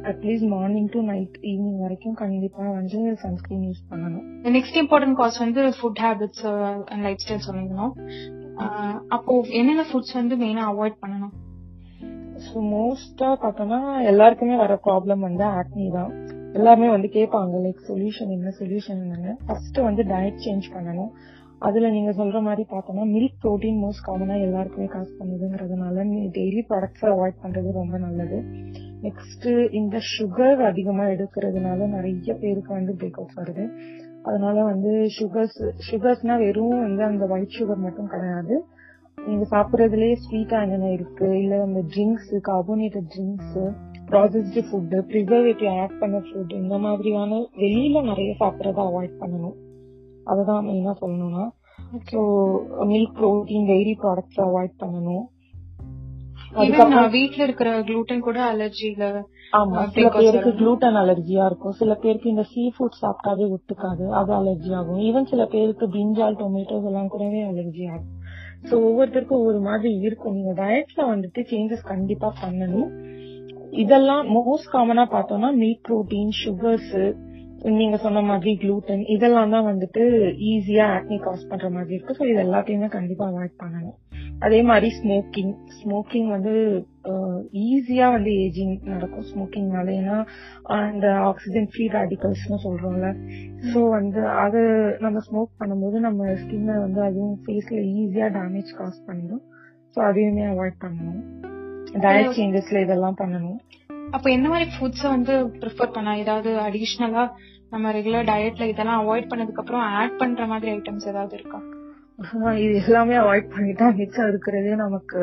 at least 0.10 0.48
morning 0.54 0.90
to 0.94 1.00
night 1.12 1.36
evening 1.52 1.80
வரைக்கும் 1.86 2.18
கண்டிப்பா 2.24 2.64
வந்து 2.80 3.00
சன்ஸ்கிரீன் 3.24 3.66
யூஸ் 3.70 3.82
பண்ணணும். 3.92 4.26
நெக்ஸ்ட் 4.58 4.80
இம்பார்ட்டன்ட் 4.84 5.18
காஸ் 5.22 5.40
வந்து 5.46 5.64
food 5.80 6.02
habits 6.06 6.46
and 6.92 7.04
life 7.08 7.24
style 7.24 7.46
சொல்லிருந்தோம் 7.48 7.94
அப்போ 9.18 9.34
என்னென்ன 9.62 9.86
ஃபுட்ஸ் 9.90 10.16
வந்து 10.20 10.38
மெயினா 10.44 10.66
அவாய்ட் 10.74 11.02
பண்ணணும்? 11.04 11.34
ஸோ 12.46 12.62
மோஸ்டா 12.74 13.30
பார்த்தோம்னா 13.42 13.80
எல்லாருக்குமே 14.12 14.56
வர 14.64 14.76
ப்ராப்ளம் 14.88 15.28
வந்து 15.28 15.46
ஆக்னி 15.60 15.88
தான். 15.98 16.14
எல்லாருமே 16.58 16.88
வந்து 16.94 17.10
கேட்பாங்க 17.18 17.60
லைக் 17.66 17.86
சொல்யூஷன் 17.90 18.32
என்ன 18.38 18.54
சொல்யூஷன் 18.62 19.02
என்னன்னு. 19.04 19.34
ஃபர்ஸ்ட் 19.46 19.78
வந்து 19.88 20.04
டயட் 20.14 20.42
சேஞ்ச் 20.46 20.68
பண்ணணும். 20.74 21.12
அதுல 21.62 21.90
நீங்க 21.90 22.12
சொல்ற 22.12 22.42
மாதிரி 22.42 22.64
பார்த்தோம்னா 22.70 23.04
மில்க் 23.16 23.40
ப்ரோட்டீன் 23.44 23.80
மோஸ்ட் 23.84 24.06
காமனா 24.08 24.36
எல்லாருக்குமே 24.42 24.86
காசு 24.86 25.12
பண்ணுதுங்கிறதுனால 25.20 26.06
டெய்லி 26.38 26.62
ப்ராடக்ட்ஸ் 26.70 27.06
அவாய்ட் 27.06 27.42
பண்றது 27.44 27.72
ரொம்ப 27.72 27.98
நல்லது. 27.98 28.38
நெக்ஸ்ட் 29.02 29.74
இந்த 29.74 30.00
சுகர் 30.12 30.62
அதிகமா 30.62 31.04
எடுக்கிறதுனால 31.04 31.88
நிறைய 31.88 32.34
பேருக்கு 32.34 32.74
வந்து 32.74 32.94
பிரேக் 32.94 33.20
அவுட் 33.22 33.38
வருது. 33.38 33.66
அதனால 34.24 34.64
வந்து 34.64 34.92
சுகர்ஸ் 35.20 35.60
சுகர்ஸ்னா 35.92 36.38
வெறும் 36.38 36.82
வந்து 36.82 37.04
அந்த 37.04 37.26
ஒயிட் 37.26 37.58
சுகர் 37.60 37.86
மட்டும் 37.86 38.08
கிடையாது. 38.08 38.66
நீங்க 39.26 39.46
சாப்பிடுறதுலயே 39.52 40.14
ஸ்வீட் 40.14 40.60
என்னென்ன 40.62 40.92
இருக்கு. 40.92 41.42
இல்ல 41.42 41.62
அந்த 41.62 41.82
drinks 41.96 42.32
carbonated 42.50 43.10
drinks 43.16 43.58
processed 44.12 44.62
food 44.68 44.96
preservative 45.10 45.80
add 45.80 46.00
பண்ண 46.00 46.18
ஃபுட் 46.18 46.54
இந்த 46.54 46.78
மாதிரியான 46.78 47.42
வெளியில 47.58 48.04
நிறைய 48.04 48.32
சாப்பிடறத 48.40 48.82
அவாய்ட் 48.90 49.20
பண்ணணும். 49.20 49.58
அதுதான் 50.24 50.66
மெயினா 50.66 50.94
சொல்லணும்னா. 51.02 51.50
So 52.12 52.20
milk 52.86 53.16
protein 53.20 53.68
dairy 53.68 53.94
products 54.04 54.42
avoid 54.42 54.76
பண்ணணும். 54.80 55.26
வீட்ல 57.10 57.44
இருக்கிற 57.44 57.82
குளூட்டன் 57.82 58.20
கூட 58.20 58.44
அலர்ஜில 58.54 59.24
ஆமா 59.54 59.86
சில 59.86 60.10
பேருக்கு 60.10 60.50
குளூட்டன் 60.50 60.96
அலர்ஜியா 60.96 61.46
இருக்கும். 61.46 61.72
சில 61.72 61.96
பேருக்கு 61.96 62.30
இந்த 62.30 62.44
சீ 62.44 62.72
ஃபுட் 62.78 63.00
சாப்பிட்டாவே 63.02 63.56
ஒத்துக்காது. 63.56 64.10
அது 64.10 64.34
அலர்ஜி 64.34 64.74
ஆகும். 64.74 65.00
ஈவன் 65.00 65.26
சில 65.26 65.46
பேருக்கு 65.46 65.88
பிரிஞ்சால் 65.88 66.38
டொமேட்டோஸ் 66.38 66.86
எல்லாம் 66.86 67.08
கூடவே 67.08 67.44
அலர்ஜி 67.44 67.92
ஆகும். 67.92 68.20
சோ 68.64 68.74
ஒவ்வொருத்தருக்கும் 68.74 69.40
ஒவ்வொரு 69.40 69.60
மாதிரி 69.60 69.94
இருக்கும். 69.94 70.34
நீங்க 70.34 70.64
டயட்ல 70.64 70.98
வந்துட்டு 70.98 71.44
சேஞ்சஸ் 71.52 71.84
கண்டிப்பா 71.84 72.34
பண்ணணும். 72.44 72.90
இதெல்லாம் 73.70 74.28
மோஸ்ட் 74.28 74.74
காமனா 74.74 75.06
பார்த்தோம்னா 75.12 75.52
மில்க் 75.56 75.84
ப்ரோட்டீன் 75.90 76.30
சுகர்ஸ் 76.46 76.96
நீங்க 77.80 77.98
சொன்ன 77.98 78.22
மாதிரி 78.22 78.52
குளூட்டன் 78.62 79.02
இதெல்லாம் 79.16 79.52
தான் 79.56 79.68
வந்துட்டு 79.70 80.04
ஈஸியா 80.52 80.86
ஆக்னி 80.94 81.18
காஸ் 81.26 81.50
பண்ற 81.50 81.70
மாதிரி 81.70 81.94
இருக்கு. 81.96 82.16
ஸோ 82.20 82.24
இது 82.30 82.40
எல்லாத்தையுமே 82.46 82.88
கண்டிப்பா 82.96 83.26
அவாய்ட் 83.32 83.62
பண்ணணும். 83.64 83.98
அதே 84.46 84.60
மாதிரி 84.62 84.88
ஸ்மோக்கிங் 85.00 85.52
ஸ்மோக்கிங் 85.80 86.30
வந்து 86.36 86.54
ஈஸியா 87.66 88.08
வந்து 88.12 88.32
ஏஜிங் 88.46 88.74
நடக்கும். 88.94 89.28
ஸ்மோக்கிங்னால 89.32 89.92
ஏன்னா 90.00 90.18
அந்த 90.66 91.14
ஆக்சிஜன் 91.30 91.70
ஃப்ரீ 91.74 91.88
ரேடிகல்ஸ்னு 91.98 92.60
சொல்றோம்ல. 92.66 93.10
ஸோ 93.72 93.90
வந்து 93.90 94.28
அது 94.46 94.62
நம்ம 95.00 95.22
ஸ்மோக் 95.28 95.52
பண்ணும்போது 95.62 96.00
நம்ம 96.08 96.32
ஸ்கின்னை 96.42 96.78
வந்து 96.86 97.02
அதுவும் 97.10 97.38
ஃபேஸ்ல 97.46 97.78
ஈஸியா 98.02 98.30
டேமேஜ் 98.40 98.72
காஸ் 98.80 99.06
பண்ணிடும். 99.06 99.44
ஸோ 99.96 100.00
அதையுமே 100.10 100.46
அவாய்ட் 100.46 100.82
பண்ணணும். 100.86 101.22
டயட் 102.04 102.36
சேஞ்சஸ்ல 102.36 102.82
இதெல்லாம் 102.82 103.18
பண்ணணும். 103.22 103.60
அப்ப 104.16 104.26
என்ன 104.30 104.48
மாதிரி 104.50 104.66
ஃபுட்ஸ் 104.74 105.06
வந்து 105.14 105.34
ப்ரிஃபர் 105.62 105.94
பண்ண 105.94 106.16
ஏதாவது 106.18 106.50
அடிஷ்னலா 106.66 107.24
நம்ம 107.72 107.92
ரெகுலர் 107.98 108.30
டயட்ல 108.30 108.64
இதெல்லாம் 108.72 109.02
அவாய்ட் 109.02 109.30
பண்ணதுக்கு 109.32 109.62
அப்புறம் 109.64 109.86
ஆட் 110.00 110.18
பண்ற 110.22 110.46
மாதிரி 110.46 110.72
ஐட்டம்ஸ் 110.72 111.08
ஏதாவது 111.08 111.36
இருக்கா? 111.36 111.60
இது 112.64 112.74
எல்லாமே 112.82 113.16
அவாய்ட் 113.22 113.48
பண்ணிட்டா 113.54 113.86
மிச்சம் 114.00 114.28
இருக்கிறதே 114.28 114.74
நமக்கு 114.84 115.22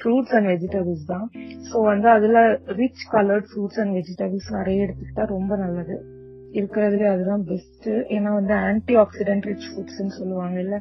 ஃப்ரூட்ஸ் 0.00 0.34
அண்ட் 0.36 0.48
வெஜிடபிள்ஸ் 0.50 1.06
தான். 1.06 1.24
ஸோ 1.68 1.76
வந்து 1.84 2.08
அதுல 2.16 2.40
rich 2.80 3.04
coloured 3.14 3.48
fruits 3.50 3.80
and 3.82 3.94
vegetables 3.98 4.50
நிறைய 4.58 4.84
எடுத்துக்கிட்டா 4.86 5.24
ரொம்ப 5.34 5.56
நல்லது. 5.56 5.96
இருக்கிறதுல 6.52 7.08
அதுதான் 7.14 7.42
பெஸ்ட் 7.48 7.88
ஏன்னா 8.16 8.30
வந்து 8.38 8.54
ஆன்டி 8.68 8.94
ஆக்சிடென்ட் 9.02 9.48
ரிச் 9.50 9.68
ஃபுட்ஸ்ன்னு 9.72 10.14
சொல்லுவாங்க 10.20 10.58
இல்ல 10.60 10.76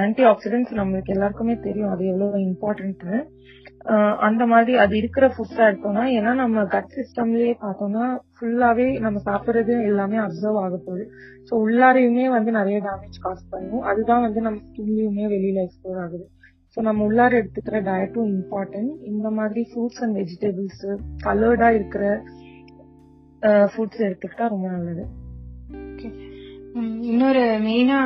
ஆன்டி 0.00 0.24
ஆக்சிடென்ட்ஸ் 0.32 0.76
நம்மளுக்கு 0.80 1.14
எல்லாருக்குமே 1.14 1.54
தெரியும். 1.64 1.92
அது 1.94 2.04
எவ்வளவு 2.12 2.44
இம்பார்ட்டன்ட்னு 2.48 3.18
அந்த 4.18 4.42
மாதிரி 4.46 4.72
அது 4.76 4.94
இருக்கிற 4.96 5.24
ஃபுட்ஸா 5.34 5.64
எடுத்தோம்னா 5.70 6.04
ஏன்னா 6.18 6.30
நம்ம 6.34 6.64
கட் 6.64 6.94
சிஸ்டம்லயே 6.96 7.52
பார்த்தோம்னா 7.60 8.04
ஃபுல்லாவே 8.36 8.86
நம்ம 9.00 9.20
சாப்பிடுறது 9.24 9.74
எல்லாமே 9.90 10.16
அப்சர்வ் 10.16 10.58
ஆக 10.62 10.76
போகுது. 10.86 11.04
ஸோ 11.48 11.52
உள்ளாரையுமே 11.64 12.24
வந்து 12.28 12.50
நிறைய 12.50 12.78
டேமேஜ் 12.86 13.18
காஸ் 13.20 13.44
பண்ணும். 13.50 13.82
அதுதான் 13.82 14.20
வந்து 14.20 14.40
நம்ம 14.40 14.58
ஸ்கின்லயுமே 14.68 15.26
வெளியில 15.34 15.64
எக்ஸ்போர் 15.66 16.00
ஆகுது. 16.04 16.26
ஸோ 16.74 16.80
நம்ம 16.80 17.04
உள்ளார 17.04 17.32
எடுத்துக்கிற 17.42 17.76
டயட்டும் 17.82 18.32
இம்பார்ட்டன்ட் 18.36 18.92
இந்த 19.02 19.30
மாதிரி 19.30 19.62
ஃப்ரூட்ஸ் 19.70 20.02
அண்ட் 20.02 20.16
வெஜிடபிள்ஸ் 20.16 20.86
கலர்டா 21.26 21.68
இருக்கிற 21.70 22.04
ஃபுட்ஸ் 23.72 24.04
எடுத்துக்கிட்டா 24.06 24.46
ரொம்ப 24.48 24.68
நல்லது. 24.68 25.04
இன்னொரு 27.10 27.42
மெயினா 27.66 27.98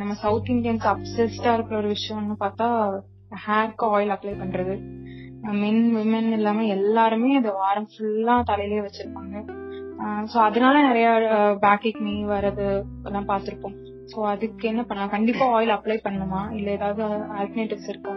நம்ம 0.00 0.12
சவுத் 0.14 0.48
இந்தியன்ஸ் 0.48 0.86
அப்சஸ்டா 0.92 1.50
இருக்கிற 1.54 1.76
ஒரு 1.76 1.90
விஷயம்னு 1.96 2.36
பார்த்தா 2.44 2.68
ஹேர்க்கு 3.44 3.84
ஆயில் 3.94 4.12
அப்ளை 4.14 4.32
பண்றது. 4.40 4.74
மென் 5.52 5.96
விமன் 5.96 6.32
இல்லாம 6.32 6.64
எல்லாருமே 6.64 7.36
அது 7.36 7.52
வாரம் 7.52 7.88
ஃபுல்லா 7.92 8.42
தலையிலேயே 8.50 8.84
வச்சிருப்பாங்க. 8.84 9.34
சோ 10.24 10.36
அதனால 10.38 10.82
நிறைய 10.82 11.08
பேக் 11.60 11.96
நீ 11.98 12.24
வர்றது 12.24 12.84
எல்லாம் 13.02 13.28
பார்த்துருப்போம். 13.28 13.76
சோ 14.04 14.20
அதுக்கு 14.24 14.68
என்ன 14.68 14.82
பண்ணலாம்? 14.82 15.10
கண்டிப்பா 15.10 15.60
ஆயில் 15.60 15.74
அப்ளை 15.76 15.98
பண்ணுமா 16.04 16.52
இல்ல 16.52 16.70
ஏதாவது 16.70 17.02
ஆல்டர்னேட்டிவ்ஸ் 17.38 17.88
இருக்கா? 17.88 18.14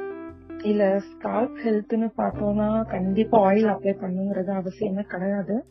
இல்ல 0.64 1.02
ஸ்கால்ப் 1.10 1.60
ஹெல்த்னு 1.64 2.10
பார்த்தோம்னா 2.18 2.86
கண்டிப்பா 2.86 3.40
ஆயில் 3.50 3.70
அப்ளை 3.70 3.94
பண்ணுங்கிறது 4.02 4.52
அவசியமே 4.54 5.02
கிடையாது. 5.02 5.66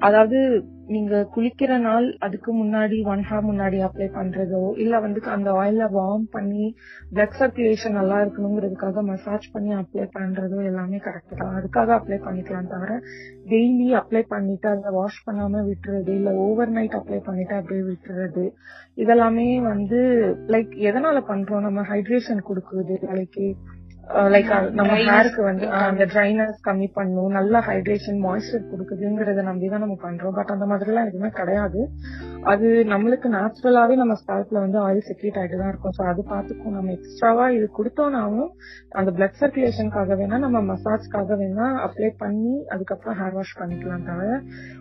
அதாவது 0.00 0.38
நீங்க 0.86 1.14
குளிக்கிற 1.34 1.72
நாள் 1.78 2.06
அதுக்கு 2.18 2.50
முன்னாடி 2.54 2.96
ஒன் 3.04 3.22
ஹார் 3.22 3.44
முன்னாடி 3.48 3.78
அப்ளை 3.78 4.06
பண்றதோ 4.14 4.62
இல்ல 4.76 5.00
வந்து 5.00 5.20
அந்த 5.26 5.50
ஆயில 5.52 5.88
வார்ம் 5.92 6.24
பண்ணி 6.30 6.64
பிளட் 7.10 7.36
சர்க்குலேஷன் 7.38 7.96
நல்லா 7.98 8.16
இருக்கணுங்கிறதுக்காக 8.22 9.02
மசாஜ் 9.02 9.46
பண்ணி 9.52 9.72
அப்ளை 9.74 10.06
பண்றதோ 10.14 10.58
எல்லாமே 10.64 10.98
கரெக்ட் 10.98 11.34
தான். 11.36 11.54
அதுக்காக 11.58 11.92
அப்ளை 11.98 12.18
பண்ணிக்கலாம் 12.24 12.70
தவிர 12.72 12.96
டெய்லி 13.46 13.88
அப்ளை 14.00 14.22
பண்ணிட்டு 14.28 14.68
அதை 14.68 14.92
வாஷ் 14.92 15.24
பண்ணாம 15.26 15.62
விட்டுறது 15.68 16.12
இல்ல 16.14 16.32
ஓவர் 16.46 16.74
நைட் 16.76 16.98
அப்ளை 17.00 17.20
பண்ணிட்டு 17.20 17.54
அப்படியே 17.54 17.84
விட்டுறது 17.90 18.46
இதெல்லாமே 18.98 19.48
வந்து 19.64 20.00
லைக் 20.48 20.74
எதனால 20.88 21.18
பண்றோம்? 21.28 21.60
நம்ம 21.60 21.84
ஹைட்ரேஷன் 21.92 22.46
கொடுக்குறது 22.48 22.96
வேலைக்கு 23.06 23.46
லைக் 24.30 24.48
நம்ம 24.78 24.92
ஹேருக்கு 25.02 25.42
வந்து 25.44 25.66
அஹ், 25.70 25.86
அந்த 25.88 26.04
ட்ரைனஸ் 26.12 26.56
கம்மி 26.64 26.88
பண்ணும் 26.94 27.34
நல்ல 27.36 27.60
ஹைட்ரேஷன் 27.66 28.18
மாய்ஸ்சர் 28.22 28.68
கொடுக்குதுங்கிறத 28.70 29.42
நம்பி 29.44 29.68
தான் 29.68 29.84
நம்ம 29.84 29.96
பண்றோம். 30.02 30.34
பட் 30.38 30.52
அந்த 30.54 30.66
மாதிரிலாம் 30.70 31.08
எதுவுமே 31.08 31.30
கிடையாது. 31.36 31.80
அது 32.44 32.68
நம்மளுக்கு 32.90 33.28
நேச்சுரலாவே 33.34 33.94
நம்ம 33.98 34.14
ஸ்கால்ப்ல 34.20 34.62
வந்து 34.62 34.78
ஆயில் 34.82 35.06
செக்ரேட் 35.08 35.38
ஆயிட்டு 35.40 35.60
தான் 35.60 35.72
இருக்கும். 35.72 35.94
ஸோ 35.96 36.04
அது 36.12 36.22
பார்த்துக்கும் 36.30 36.76
நம்ம 36.76 36.94
எக்ஸ்ட்ராவா 36.96 37.46
இது 37.56 37.68
கொடுத்தோம்னாலும் 37.78 38.50
அந்த 38.94 39.10
பிளட் 39.16 39.38
சர்க்குலேஷனுக்காக 39.40 40.16
வேணா 40.20 40.38
நம்ம 40.44 40.60
மசாஜ்க்காக 40.70 41.36
வேணா 41.40 41.66
அப்ளை 41.84 42.10
பண்ணி 42.20 42.54
அதுக்கப்புறம் 42.74 43.18
ஹேர் 43.20 43.36
வாஷ் 43.36 43.54
பண்ணிக்கலாம் 43.60 44.06
தவிர 44.06 44.30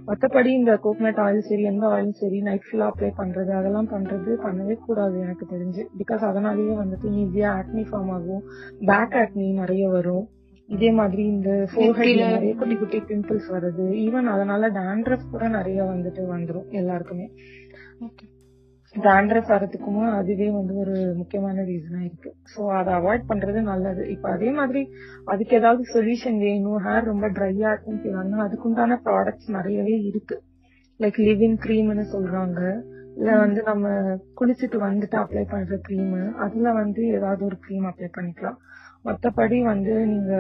மற்றபடி 0.08 0.52
இந்த 0.56 0.74
கோகனட் 0.84 1.22
ஆயில் 1.24 1.48
சரி 1.48 1.64
எந்த 1.68 1.86
ஆயிலும் 1.92 2.20
சரி 2.20 2.40
நைட் 2.46 2.66
ஃபுல்லா 2.68 2.90
அப்ளை 2.92 3.12
பண்றது 3.20 3.54
அதெல்லாம் 3.56 3.92
பண்றது 3.92 4.08
பண்ணவே 4.44 4.78
கூடாது 4.82 5.16
எனக்கு 5.26 5.46
தெரிஞ்சு. 5.52 5.68
பிகாஸ் 6.00 6.24
அதனாலேயே 6.30 6.76
வந்துட்டு 6.80 7.08
ஈஸியா 7.20 7.52
ஆக்னி 7.60 7.84
ஃபார்ம் 7.90 8.12
ஆகும். 8.16 8.44
பேக் 8.90 9.18
ஆக்னி 9.22 9.48
நிறைய 9.54 9.90
வரும். 9.90 10.26
இதே 10.70 10.90
மாதிரி 10.92 11.24
இந்த 11.26 11.52
ஃபோர்ஹெட்ல 11.72 12.26
நிறைய 12.32 12.56
குட்டி 12.56 12.76
குட்டி 12.76 13.00
பிம்பிள்ஸ் 13.10 13.48
வருது. 13.50 13.86
ஈவன் 14.06 14.28
அதனால 14.34 14.70
dandruff 14.70 15.24
கூட 15.32 15.48
நிறைய 15.48 15.84
வந்துட்டு 15.84 16.24
வந்துரும் 16.36 16.68
எல்லாருக்குமே. 16.72 17.28
Dandruff 18.96 19.48
வரதுக்குமே 19.48 20.04
அதுவே 20.12 20.50
வந்து 20.50 20.74
ஒரு 20.76 20.94
முக்கியமான 21.16 21.62
ரீசனா 21.62 22.00
இருக்கு. 22.00 22.30
சோ 22.54 22.62
அதை 22.80 22.94
அவாய்ட் 22.94 23.28
பண்றது 23.28 23.60
நல்லது. 23.62 24.10
இப்ப 24.10 24.30
அதே 24.30 24.52
மாதிரி 24.52 24.82
அதுக்கு 25.26 25.56
ஏதாவது 25.56 25.84
சொல்யூஷன் 25.94 26.38
வேணும் 26.38 26.80
ஹேர் 26.86 27.10
ரொம்ப 27.12 27.28
ட்ரையா 27.30 27.70
இருக்குன்னு 27.72 28.04
சொல்றாங்கன்னா 28.06 28.46
அதுக்குண்டான 28.48 28.98
ப்ராடக்ட்ஸ் 29.06 29.50
நிறையவே 29.58 29.98
இருக்கு. 30.02 30.38
லைக் 31.00 31.20
லிவிங் 31.28 31.58
க்ரீம்னு 31.66 32.06
சொல்றாங்க. 32.16 32.62
இல்ல 33.16 33.38
வந்து 33.38 33.62
நம்ம 33.64 33.88
குளிச்சுட்டு 34.42 34.78
வந்துட்டு 34.88 35.18
அப்ளை 35.22 35.44
பண்ற 35.50 35.78
க்ரீம் 35.88 36.36
அதுல 36.36 36.72
வந்து 36.72 37.02
ஏதாவது 37.08 37.42
ஒரு 37.46 37.58
க்ரீம் 37.66 37.88
அப்ளை 37.92 38.10
பண்ணிக்கலாம். 38.18 38.60
மத்தபடி 39.06 39.58
வந்து 39.63 39.94
நீங்க 40.06 40.34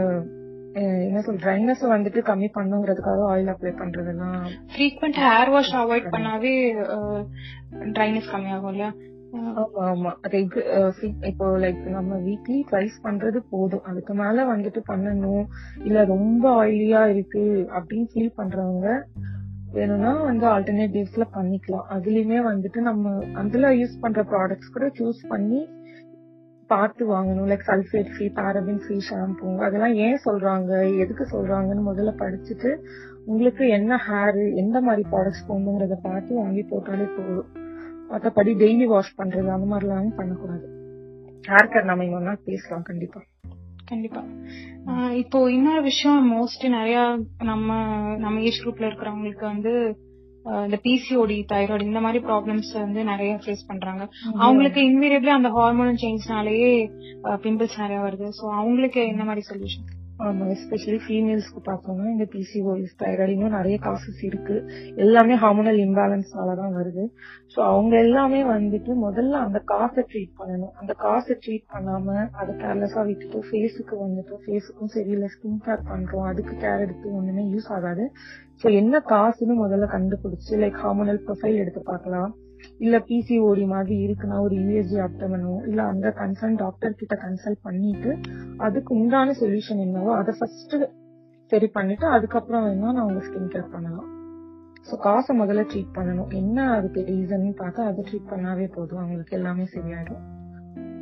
என்ன 1.05 1.21
சொல் 1.21 1.43
ட்ரைனஸ் 1.43 1.83
வந்துட்டு 1.93 2.19
கம்மி 2.21 2.47
பண்ணுங்கிறதுக்காக 2.57 3.21
ஆயில் 3.29 3.51
அப்ளை 3.53 3.71
பண்றதெல்லாம் 3.73 4.41
ஃப்ரீக்வெண்ட் 4.73 5.19
ஹேர் 5.25 5.49
வாஷ் 5.49 5.75
அவாய்ட் 5.75 6.09
பண்ணாவே 6.09 6.53
ட்ரைனஸ் 7.95 8.31
கம்மியாகும் 8.33 8.71
இல்லையா? 8.71 8.91
ஆமா 9.61 9.81
ஆமா. 9.87 10.11
இப்போ 11.29 11.47
லைக் 11.63 11.81
நம்ம 11.87 12.15
வீக்லி 12.17 12.59
ட்வைஸ் 12.71 12.95
பண்றது 13.03 13.39
போதும். 13.49 13.83
அதுக்கு 13.83 14.13
மேல 14.13 14.45
வந்துட்டு 14.45 14.81
பண்ணணும். 14.87 15.43
இல்ல 15.83 16.03
ரொம்ப 16.05 16.43
ஆயிலியா 16.63 17.01
இருக்கு 17.07 17.43
அப்படின்னு 17.77 18.07
ஃபீல் 18.13 18.37
பண்றவங்க 18.37 18.87
வேணும்னா 19.73 20.11
வந்து 20.21 20.45
ஆல்டர்னேட்டிவ்ஸ்ல 20.47 21.25
பண்ணிக்கலாம். 21.35 21.87
அதுலயுமே 21.95 22.39
வந்துட்டு 22.51 22.79
நம்ம 22.81 23.11
அதுல 23.33 23.71
யூஸ் 23.71 24.01
பண்ற 24.01 24.23
ப்ராடக்ட்ஸ் 24.23 24.73
கூட 24.73 24.87
சூஸ் 24.99 25.21
பண்ணி 25.27 25.59
பார்த்து 26.73 27.03
வாங்கணும் 27.13 27.49
like 27.51 27.67
sulphate 27.67 28.09
free 28.13 28.27
paraben 28.39 28.81
free 28.83 28.97
shampoo 29.09 29.49
அதெல்லாம் 29.65 29.95
ஏன் 30.05 30.19
சொல்றாங்க? 30.25 30.71
எதுக்கு 30.97 31.25
சொல்றாங்கன்னு 31.31 31.83
முதல்ல 31.89 32.11
படிச்சுட்டு 32.21 32.71
உங்களுக்கு 33.25 33.63
என்ன 33.77 34.01
ஹேர் 34.07 34.39
எந்த 34.55 34.77
மாதிரி 34.81 35.03
ப்ராடக்ட்ஸ் 35.11 35.47
போகணுங்கிறத 35.49 35.97
பார்த்து 36.01 36.41
வாங்கி 36.41 36.63
போட்டாலே 36.69 37.07
போதும். 37.15 37.49
மற்றபடி 38.11 38.53
டெய்லி 38.63 38.85
வாஷ் 38.93 39.17
பண்றது 39.17 39.49
அந்த 39.55 39.67
மாதிரிலாம் 39.71 40.15
பண்ணக்கூடாது. 40.15 40.67
ஹேர் 41.47 41.71
கேர் 41.73 41.89
நம்ம 41.91 42.03
இன்னொன்னா 42.03 42.35
பேசலாம் 42.45 42.87
கண்டிப்பா. 42.91 43.21
கண்டிப்பா. 43.85 44.21
இப்போ 45.13 45.39
இன்னொரு 45.51 45.81
விஷயம் 45.81 46.19
மோஸ்ட்லி 46.33 46.69
நிறைய 46.69 46.97
நம்ம 47.43 47.69
நம்ம 48.17 48.41
ஏஜ் 48.41 48.61
குரூப்ல 48.63 48.87
இருக்கிறவங்களுக்கு 48.89 49.45
வந்து 49.53 49.73
இந்த 50.65 50.77
பிசிஓடி 50.85 51.37
தைராய்டு 51.51 51.87
இந்த 51.89 51.99
மாதிரி 51.99 52.19
ப்ராப்ளம்ஸ் 52.25 52.71
வந்து 52.73 53.01
நிறைய 53.03 53.31
ஃபேஸ் 53.43 53.67
பண்றாங்க. 53.67 54.03
அவங்களுக்கு 54.45 54.81
இன்வீரியபிளி 54.89 55.31
அந்த 55.37 55.49
ஹார்மோன் 55.57 56.01
சேஞ்ச்னாலேயே 56.03 56.73
பிம்பிள்ஸ் 57.45 57.79
நிறைய 57.83 57.99
வருது. 58.07 58.29
சோ 58.39 58.45
அவங்களுக்கு 58.61 59.01
என்ன 59.13 59.23
மாதிரி 59.29 59.43
சொல்யூஷன் 59.51 59.87
ஆமா 60.27 60.45
எஸ்பெஷலி 60.53 60.97
ஃபீமேல்ஸ்க்கு 61.03 61.61
பார்த்தோம்னா 61.67 62.05
இந்த 62.13 62.25
பிசிஓஎஸ் 62.33 62.95
தைராய்டு 63.01 63.49
நிறைய 63.57 63.75
காசஸ் 63.85 64.23
இருக்கு. 64.29 64.55
எல்லாமே 65.03 65.35
ஹார்மோனல் 65.43 65.79
இம்பேலன்ஸ்னால 65.85 66.55
தான் 66.61 66.73
வருது. 66.79 67.03
ஸோ 67.53 67.59
அவங்க 67.71 67.93
எல்லாமே 68.05 68.41
வந்துட்டு 68.55 68.93
முதல்ல 69.05 69.39
அந்த 69.45 69.59
காசை 69.73 70.03
ட்ரீட் 70.11 70.33
பண்ணணும். 70.39 70.73
அந்த 70.81 70.93
காசை 71.05 71.35
ட்ரீட் 71.45 71.65
பண்ணாம 71.75 72.17
அதை 72.41 72.55
கேர்லெஸ்ஸா 72.63 73.03
விட்டுட்டு 73.09 73.41
ஃபேஸுக்கு 73.49 73.97
வந்துட்டு 74.05 74.41
ஃபேஸுக்கும் 74.43 74.93
சரி 74.97 75.09
இல்லை 75.09 75.29
ஸ்கின் 75.35 75.63
கேர் 75.67 75.87
பண்றோம் 75.91 76.27
அதுக்கு 76.31 76.55
கேர் 76.65 76.85
எடுத்து 76.87 77.15
ஒண்ணுமே 77.21 77.45
யூஸ் 77.53 77.71
ஆகாது. 77.77 78.05
ஸோ 78.63 78.73
என்ன 78.81 79.03
காசுன்னு 79.13 79.57
முதல்ல 79.63 79.87
கண்டுபிடிச்சு 79.95 80.53
லைக் 80.65 80.79
ஹார்மோனல் 80.85 81.23
ப்ரொஃபைல் 81.27 81.61
எடுத்து 81.63 81.83
பார்க்கலாம். 81.91 82.31
இல்ல 82.77 82.97
பிசிஓடி 82.97 83.65
மாதிரி 83.65 83.95
இருக்குன்னா 84.07 84.39
ஒரு 84.41 84.55
யூஎஸ்ஜி 84.55 84.97
அப்டமனோ 84.99 85.67
இல்ல 85.67 85.83
அந்த 85.83 86.13
கன்சர்ன் 86.17 86.55
டாக்டர் 86.55 86.95
கிட்ட 86.95 87.15
கன்சல்ட் 87.15 87.61
பண்ணிட்டு 87.61 88.17
அதுக்கு 88.57 88.95
உண்டான 88.95 89.31
சொல்யூஷன் 89.31 89.77
என்னவோ 89.77 90.15
அதை 90.15 90.33
ஃபர்ஸ்ட் 90.39 90.75
சரி 91.51 91.67
பண்ணிட்டு 91.67 92.07
அதுக்கப்புறம் 92.07 92.65
வேணா 92.65 92.91
நான் 92.91 93.05
உங்க 93.05 93.21
ஸ்கின் 93.25 93.51
கேர் 93.51 93.71
பண்ணலாம். 93.71 94.07
ஸோ 94.91 94.97
காசை 94.97 95.39
முதல்ல 95.39 95.63
ட்ரீட் 95.71 95.95
பண்ணணும். 95.95 96.29
என்ன 96.33 96.71
அதுக்கு 96.71 97.01
ரீசன் 97.01 97.53
பார்த்து 97.53 97.83
அதை 97.83 98.03
ட்ரீட் 98.03 98.31
பண்ணாவே 98.31 98.67
போதும். 98.67 98.99
அவங்களுக்கு 98.99 99.37
எல்லாமே 99.37 99.63
சரியாயிடும். 99.63 100.38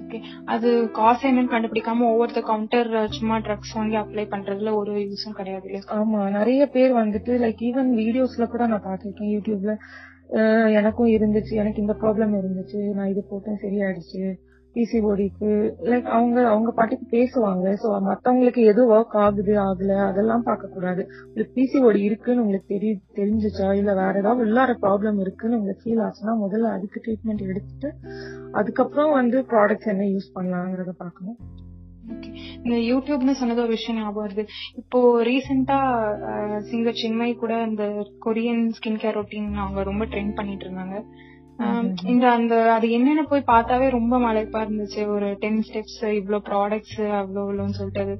ஓகே 0.08 0.20
அது 0.46 0.68
காசு 0.98 1.24
என்னன்னு 1.30 1.54
கண்டுபிடிக்காம 1.54 2.06
ஒவ்வொருத்த 2.10 2.42
கவுண்டர் 2.46 2.90
சும்மா 3.16 3.38
ட்ரக்ஸ் 3.46 3.74
வாங்கி 3.76 3.96
அப்ளை 4.02 4.24
பண்றதுல 4.30 4.74
ஒரு 4.74 4.94
யூஸும் 5.04 5.38
கிடையாது 5.40 5.80
ஆமா 5.96 6.20
நிறைய 6.36 6.62
பேர் 6.76 6.94
வந்துட்டு 7.00 7.34
லைக் 7.42 7.64
ஈவன் 7.70 7.90
வீடியோஸ்ல 8.00 8.46
கூட 8.48 8.66
நான் 8.68 8.86
பார்த்திருக்கேன் 8.86 9.34
யூடியூப்ல 9.34 9.74
எனக்கும் 10.80 11.12
இருந்துச்சு 11.16 11.54
எனக்கு 11.56 11.84
இந்த 11.84 11.96
ப்ராப்ளம் 12.00 12.34
இருந்துச்சு 12.40 12.80
நான் 12.96 13.12
இது 13.12 13.22
போட்டேன் 13.30 13.62
சரியாயிடுச்சு. 13.62 14.24
பிசிஓடிக்கு 14.76 15.50
லைக் 15.92 16.08
அவங்க 16.18 16.38
அவங்க 16.50 16.72
பாட்டுக்கு 16.72 17.06
பேசுவாங்க. 17.16 17.68
ஸோ 17.84 17.90
மற்றவங்களுக்கு 18.08 18.62
எது 18.72 18.82
ஒர்க் 18.96 19.16
ஆகுது 19.26 19.54
ஆகல 19.66 19.96
அதெல்லாம் 20.10 20.46
பார்க்கக்கூடாது. 20.46 21.04
உங்களுக்கு 21.28 21.56
பிசிஓடி 21.60 22.02
இருக்குன்னு 22.10 22.42
உங்களுக்கு 22.42 22.72
தெரி 22.74 22.90
தெரிஞ்சிச்சா? 23.20 23.70
இல்லை 23.82 23.96
வேற 24.02 24.14
ஏதாவது 24.24 24.44
உள்ளார 24.46 24.76
ப்ராப்ளம் 24.86 25.20
இருக்குன்னு 25.26 25.60
உங்களுக்கு 25.60 25.86
ஃபீல் 25.86 26.04
ஆச்சுன்னா 26.08 26.36
முதல்ல 26.46 26.74
அதுக்கு 26.78 27.02
ட்ரீட்மெண்ட் 27.06 27.44
எடுத்துட்டு 27.52 27.92
அதுக்கப்புறம் 28.52 29.14
வந்து 29.20 29.40
ப்ராடக்ட்ஸ் 29.54 29.92
என்ன 29.94 30.10
யூஸ் 30.16 30.36
பண்ணலாங்கிறத 30.36 30.94
பார்க்கணும். 31.04 31.40
இந்த 32.64 32.76
யூடியூப்னு 32.90 33.34
சொன்னது 33.40 33.62
ஒரு 33.62 33.74
விஷயம் 33.78 33.98
ஞாபகம் 34.02 34.26
வருது. 34.26 34.44
இப்போ 34.76 35.00
ரீசெண்டா 35.30 35.80
சிங்கர் 36.70 37.02
சின்மை 37.02 37.36
கூட 37.36 37.54
இந்த 37.64 37.84
கொரியன் 38.26 38.64
ஸ்கின் 38.78 39.02
கேர் 39.02 39.18
ரொட்டீன் 39.20 39.50
அவங்க 39.64 39.84
ரொம்ப 39.84 40.06
ட்ரெண்ட் 40.06 40.36
பண்ணிட்டு 40.36 40.66
இருந்தாங்க. 40.68 40.98
இந்த 42.06 42.26
அந்த 42.32 42.56
அது 42.72 42.88
என்னன்னு 42.90 43.24
போய் 43.30 43.50
பார்த்தாவே 43.50 43.88
ரொம்ப 43.90 44.16
மலைப்பா 44.20 44.60
இருந்துச்சு. 44.66 45.02
ஒரு 45.08 45.28
டென் 45.40 45.62
ஸ்டெப்ஸ் 45.62 46.02
இவ்ளோ 46.20 46.40
ப்ராடக்ட்ஸ் 46.50 47.00
அவ்வளோ 47.20 47.42
இவ்வளோன்னு 47.46 47.78
சொல்லிட்டு 47.80 48.04
அது 48.04 48.16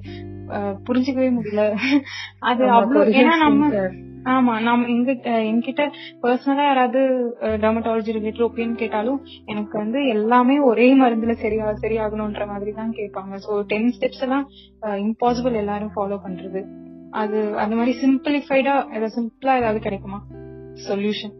புரிஞ்சுக்கவே 0.86 1.28
முடியல. 1.30 1.64
அது 2.40 2.62
ஆமா, 2.64 2.76
அவ்வளோ 2.78 3.00
Korean 3.00 3.18
ஏன்னா 3.20 3.34
நம்ம. 3.36 3.70
ஆமா 4.26 4.54
நம்ம 4.60 4.88
எங்க 4.88 5.10
என்கிட்ட 5.42 5.82
பர்சனலா 6.22 6.64
யாராவது 6.64 7.00
டெர்மட்டாலஜி 7.62 8.14
ரிலேட்டட் 8.16 8.46
ஒப்பீனியன் 8.46 8.80
கேட்டாலும் 8.80 9.20
எனக்கு 9.46 9.74
வந்து 9.78 10.06
எல்லாமே 10.06 10.56
ஒரே 10.60 10.88
மருந்துல 10.94 11.36
சரியா 11.44 11.68
சரியாகணும்ன்ற 11.84 12.46
மாதிரி 12.46 12.72
தான் 12.72 12.92
கேட்பாங்க. 12.92 13.34
சோ 13.46 13.52
டென் 13.66 13.92
ஸ்டெப்ஸ் 13.96 14.24
எல்லாம் 14.26 14.44
இம்பாசிபிள் 15.06 15.60
எல்லாரும் 15.62 15.94
ஃபாலோ 15.96 16.18
பண்றது. 16.26 16.62
அது 17.12 17.38
அந்த 17.56 17.74
மாதிரி 17.76 17.94
சிம்பிளிஃபைடா 18.02 18.76
ஏதாவது 18.92 19.16
சிம்பிளா 19.16 19.54
ஏதாவது 19.56 19.80
கிடைக்குமா? 19.80 20.20
சொல்யூஷன் 20.86 21.34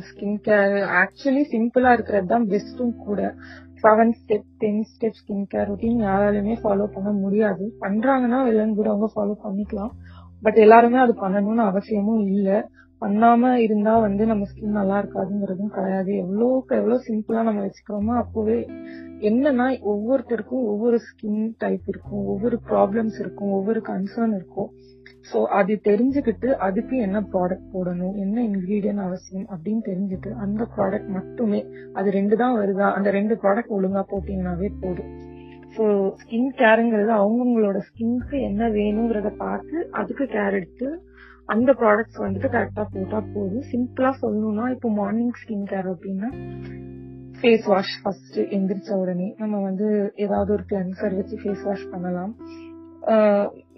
ஸ்கின் 0.00 0.38
கேர் 0.46 0.74
ஆக்சுவலி 1.00 1.42
சிம்பிளா 1.52 1.92
இருக்கிறது 1.92 2.26
தான் 2.26 2.46
பெஸ்ட்டும் 2.48 2.96
கூட. 2.96 3.20
Seven 3.82 4.12
step 4.18 4.46
ten 4.58 4.84
step 4.90 5.18
skin 5.20 5.46
care 5.54 5.68
routine 5.70 5.98
யாராலுமே 6.00 6.54
ஃபாலோ 6.62 6.84
பண்ண 6.86 7.10
முடியாது. 7.12 7.64
பண்றாங்கன்னா 7.80 8.38
இல்லைன்னு 8.50 8.74
கூட 8.74 8.88
அவங்க 8.90 9.08
ஃபாலோ 9.14 9.34
பண்ணிக்கலாம். 9.44 9.92
பட் 10.42 10.54
எல்லாருமே 10.54 10.98
அது 10.98 11.12
பண்ணணும்னு 11.12 11.64
அவசியமும் 11.64 12.26
இல்லை. 12.26 12.56
பண்ணாம 13.02 13.52
இருந்தா 13.54 13.98
வந்து 13.98 14.26
நம்ம 14.26 14.44
ஸ்கின் 14.44 14.78
நல்லா 14.78 14.98
இருக்காதுங்கிறதும் 15.02 15.74
கிடையாது. 15.76 16.12
எவ்வளவுக்கு 16.16 16.76
எவ்வளவு 16.76 17.04
சிம்பிளா 17.08 17.42
நம்ம 17.42 17.62
வச்சுக்கிறோமோ 17.66 18.14
அப்போவே 18.22 18.58
என்னன்னா 19.20 19.66
ஒவ்வொருத்தருக்கும் 19.92 20.64
ஒவ்வொரு 20.64 20.98
ஸ்கின் 20.98 21.50
டைப் 21.58 21.86
இருக்கும் 21.86 22.24
ஒவ்வொரு 22.26 22.58
ப்ராப்ளம்ஸ் 22.68 23.18
இருக்கும் 23.18 23.50
ஒவ்வொரு 23.50 23.82
கன்சர்ன் 23.86 24.34
இருக்கும். 24.34 24.70
சோ 25.28 25.38
அது 25.58 25.74
தெரிஞ்சுக்கிட்டு 25.88 26.48
அதுக்கு 26.66 26.94
என்ன 27.06 27.18
ப்ராடக்ட் 27.34 27.68
போடணும் 27.74 28.16
என்ன 28.24 28.36
இன்கிரீடியன்ட் 28.48 29.04
அவசியம் 29.06 29.46
அப்படின்னு 29.54 29.82
தெரிஞ்சுட்டு 29.90 30.30
அந்த 30.44 30.62
ப்ராடக்ட் 30.74 31.10
மட்டுமே 31.16 31.60
அது 31.98 32.08
ரெண்டு 32.18 32.36
தான் 32.42 32.56
வருதா 32.60 32.88
அந்த 32.96 33.10
ரெண்டு 33.18 33.36
ப்ராடக்ட் 33.44 33.74
ஒழுங்கா 33.76 34.02
போட்டீங்கன்னாவே 34.12 34.70
போதும். 34.82 35.12
ஸோ 35.76 35.84
ஸ்கின் 36.20 36.50
கேருங்கிறது 36.60 37.12
அவங்கவுங்களோட 37.20 37.78
ஸ்கின்க்கு 37.86 38.36
என்ன 38.48 38.68
வேணுங்கிறத 38.78 39.30
பார்த்து 39.44 39.76
அதுக்கு 40.00 40.26
கேர் 40.34 40.56
எடுத்து 40.58 40.88
அந்த 41.48 41.70
ப்ராடக்ட்ஸ் 41.80 42.20
வந்துட்டு 42.24 42.48
கரெக்டா 42.56 42.84
போட்டா 42.92 43.18
போதும். 43.34 43.64
சிம்பிளா 43.72 44.10
சொல்லணும்னா 44.22 44.66
இப்போ 44.74 44.90
மார்னிங் 45.00 45.34
ஸ்கின் 45.40 45.66
கேர் 45.72 45.88
அப்படின்னா 45.94 46.28
ஃபேஸ் 47.38 47.66
வாஷ் 47.72 47.96
ஃபர்ஸ்ட் 48.02 48.38
எந்திரிச்ச 48.56 48.90
உடனே 49.00 49.26
நம்ம 49.40 49.56
வந்து 49.68 49.88
ஏதாவது 50.24 50.50
ஒரு 50.56 50.64
கிளென்சர் 50.70 51.16
வச்சு 51.18 51.36
ஃபேஸ் 51.42 51.64
வாஷ் 51.68 51.90
பண்ணலாம். 51.94 52.32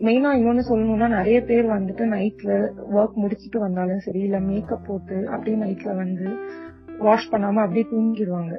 மெயினா 0.01 0.31
இன்னொன்னு 0.39 0.63
சொல்லணும்னா 0.69 1.09
நிறைய 1.09 1.41
பேர் 1.41 1.67
வந்துட்டு 1.67 2.05
நைட்ல 2.07 2.51
ஒர்க் 2.95 3.21
முடிச்சுட்டு 3.23 3.59
வந்தாலும் 3.59 3.99
சரி 3.99 4.19
இல்ல 4.19 4.41
மேக்கப் 4.41 4.87
போட்டு 4.87 5.29
அப்படியே 5.29 5.57
நைட்ல 5.57 5.97
வந்து 5.97 6.27
வாஷ் 6.99 7.31
பண்ணாம 7.33 7.63
அப்படியே 7.63 7.87
தூங்கிடுவாங்க. 7.91 8.55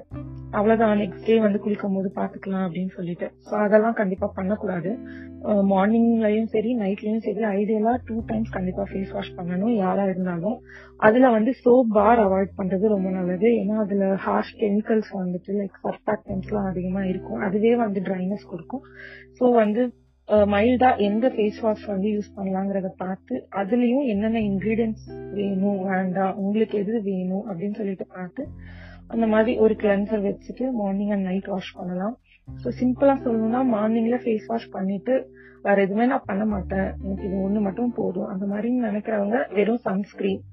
அவ்வளவுதான் 0.52 1.00
நெக்ஸ்ட் 1.00 1.26
டே 1.26 1.40
வந்து 1.40 1.60
குளிக்கும் 1.60 1.94
போது 1.94 2.10
பாத்துக்கலாம் 2.16 2.66
அப்படின்னு 2.68 2.90
சொல்லிட்டு. 2.90 3.28
ஸோ 3.48 3.54
அதெல்லாம் 3.56 3.94
கண்டிப்பா 3.94 4.28
பண்ணக்கூடாது. 4.36 4.92
மார்னிங்லயும் 5.72 6.46
சரி 6.46 6.76
நைட்லயும் 6.76 7.24
சரி 7.26 7.42
ஐடியலா 7.60 7.94
டூ 8.08 8.16
டைம்ஸ் 8.26 8.50
கண்டிப்பா 8.50 8.84
ஃபேஸ் 8.84 9.14
வாஷ் 9.14 9.36
பண்ணணும் 9.36 9.74
யாரா 9.76 10.04
இருந்தாலும். 10.04 10.58
அதுல 10.98 11.30
வந்து 11.30 11.52
சோப் 11.64 11.94
பார் 11.94 12.20
அவாய்ட் 12.20 12.58
பண்றது 12.58 12.88
ரொம்ப 12.88 13.10
நல்லது. 13.10 13.50
ஏன்னா 13.62 13.76
அதுல 13.76 14.16
ஹார்ஷ் 14.16 14.54
கெமிக்கல்ஸ் 14.62 15.12
வந்துட்டு 15.14 15.54
லைக் 15.54 15.78
சர்பாக்டன்ஸ் 15.84 16.50
எல்லாம் 16.50 16.66
அதிகமா 16.66 17.04
இருக்கும். 17.04 17.40
அதுவே 17.40 17.76
வந்து 17.76 18.02
ட்ரைனஸ் 18.02 18.46
கொடுக்கும். 18.50 18.84
ஸோ 19.40 19.52
வந்து 19.54 19.84
மைல்டா 20.28 20.88
எந்த 20.98 21.26
ஃபேஸ் 21.34 21.60
வாஷ் 21.64 21.84
வந்து 21.92 22.08
யூஸ் 22.16 22.34
பண்ணலாங்கிறத 22.38 22.90
பார்த்து 23.04 23.34
அதுலயும் 23.60 24.08
என்னென்ன 24.14 24.40
இன்கிரீடியன்ஸ் 24.50 25.04
வேணும் 25.38 25.80
வேண்டாம் 25.92 26.38
உங்களுக்கு 26.42 26.76
எது 26.78 27.02
வேணும் 27.02 27.46
அப்படின்னு 27.50 27.78
சொல்லிட்டு 27.80 28.06
பார்த்து 28.16 28.44
அந்த 29.08 29.26
மாதிரி 29.34 29.52
ஒரு 29.58 29.74
கிளென்சர் 29.84 30.26
வச்சுட்டு 30.26 30.66
மார்னிங் 30.72 31.10
அண்ட் 31.10 31.28
நைட் 31.30 31.48
வாஷ் 31.52 31.76
பண்ணலாம். 31.78 32.16
ஸோ 32.48 32.68
சிம்பிளா 32.80 33.16
சொல்லணும்னா 33.26 33.62
மார்னிங்ல 33.76 34.18
ஃபேஸ் 34.24 34.50
வாஷ் 34.52 34.70
பண்ணிட்டு 34.70 35.16
வேற 35.62 35.78
எதுவுமே 35.86 36.06
நான் 36.06 36.28
பண்ண 36.30 36.46
மாட்டேன். 36.46 36.90
எனக்கு 37.04 37.26
இது 37.28 37.38
ஒண்ணு 37.46 37.62
மட்டும் 37.68 37.96
போதும். 38.00 38.30
அந்த 38.34 38.46
மாதிரி 38.46 38.72
நினைக்கிறவங்க 38.88 39.40
வெறும் 39.58 39.82
சன்ஸ்கிரீன் 39.88 40.44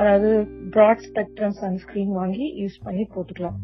அதாவது 0.00 0.30
ப்ராட் 0.76 1.04
ஸ்பெக்ட்ரம் 1.06 1.56
சன்ஸ்கிரீன் 1.62 2.12
வாங்கி 2.20 2.46
யூஸ் 2.62 2.78
பண்ணி 2.82 3.04
போட்டுக்கலாம். 3.14 3.58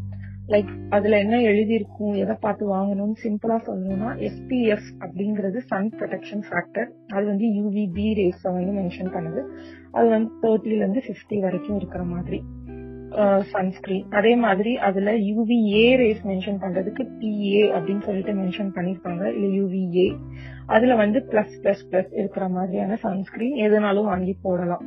லைக் 0.53 0.71
அதுல 0.89 1.19
என்ன 1.19 1.37
எழுதியிருக்கும் 1.41 2.15
எதை 2.15 2.35
பார்த்து 2.41 2.65
வாங்கணும்னு 2.77 3.17
சிம்பிளா 3.25 3.57
சொல்லணும்னா 3.67 4.09
எஸ்பிஎஃப் 4.29 4.89
அப்படிங்கிறது 5.01 5.59
சன் 5.71 5.91
ப்ரொடெக்ஷன் 5.99 6.43
ஃபேக்டர் 6.49 6.89
அது 7.15 7.25
வந்து 7.27 7.49
யூவிபி 7.59 8.07
ரேஸ் 8.15 8.43
வந்து 8.43 8.73
மென்ஷன் 8.81 9.13
பண்ணுது. 9.17 9.43
அது 9.93 10.09
வந்து 10.09 10.33
தேர்ட்டில 10.43 10.81
இருந்து 10.81 11.03
ஃபிஃப்டி 11.07 11.39
வரைக்கும் 11.41 11.77
இருக்கிற 11.77 12.03
மாதிரி. 12.03 12.41
சன்ஸ்கிரீன் 13.53 14.05
அதே 14.11 14.33
மாதிரி 14.37 14.73
அதுல 14.89 15.13
யூவிஏ 15.29 15.87
ரேஸ் 15.97 16.21
மென்ஷன் 16.27 16.61
பண்றதுக்கு 16.65 17.03
பிஏ 17.21 17.63
அப்படின்னு 17.77 18.01
சொல்லிட்டு 18.01 18.33
மென்ஷன் 18.33 18.71
பண்ணிருப்பாங்க 18.77 19.23
இல்ல 19.35 19.47
யூவிஏ 19.59 20.09
அதுல 20.67 20.95
வந்து 20.95 21.21
பிளஸ் 21.31 21.57
பிளஸ் 21.63 21.83
பிளஸ் 21.91 22.13
இருக்கிற 22.13 22.49
மாதிரியான 22.49 22.97
சன்ஸ்கிரீன் 23.07 23.57
எதுனாலும் 23.67 24.11
வாங்கி 24.13 24.37
போடலாம். 24.43 24.85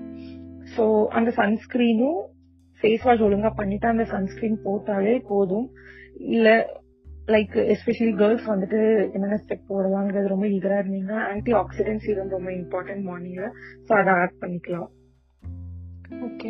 சோ 0.77 0.83
அந்த 1.07 1.31
சன்ஸ்கிரீனும் 1.35 2.21
ஃபேஸ் 2.83 3.05
வாஷ் 3.07 3.25
ஒழுங்கா 3.27 3.51
பண்ணிட்டு 3.55 3.87
அந்த 3.87 4.05
சன்ஸ்கிரீன் 4.13 4.57
போட்டாலே 4.65 5.17
போதும். 5.27 5.67
இல்ல 6.33 6.47
லைக் 7.33 7.53
எஸ்பெஷலி 7.73 8.13
கேர்ள்ஸ் 8.21 8.47
வந்துட்டு 8.51 8.79
என்னென்ன 9.15 9.37
ஸ்டெப் 9.43 9.69
போடலாங்கிறது 9.69 10.33
ரொம்ப 10.33 10.47
ஈகரா 10.47 10.77
இருந்தீங்கன்னா 10.81 11.19
ஆன்டி 11.31 11.51
ஆக்சிடென்ட் 11.53 12.03
சீரம் 12.05 12.33
ரொம்ப 12.35 12.49
இம்பார்ட்டன்ட் 12.51 13.03
மார்னிங்ல 13.09 13.45
ஸோ 13.87 13.91
அதை 13.99 14.13
ஆட் 14.13 14.35
பண்ணிக்கலாம். 14.41 14.89
ஓகே 16.27 16.49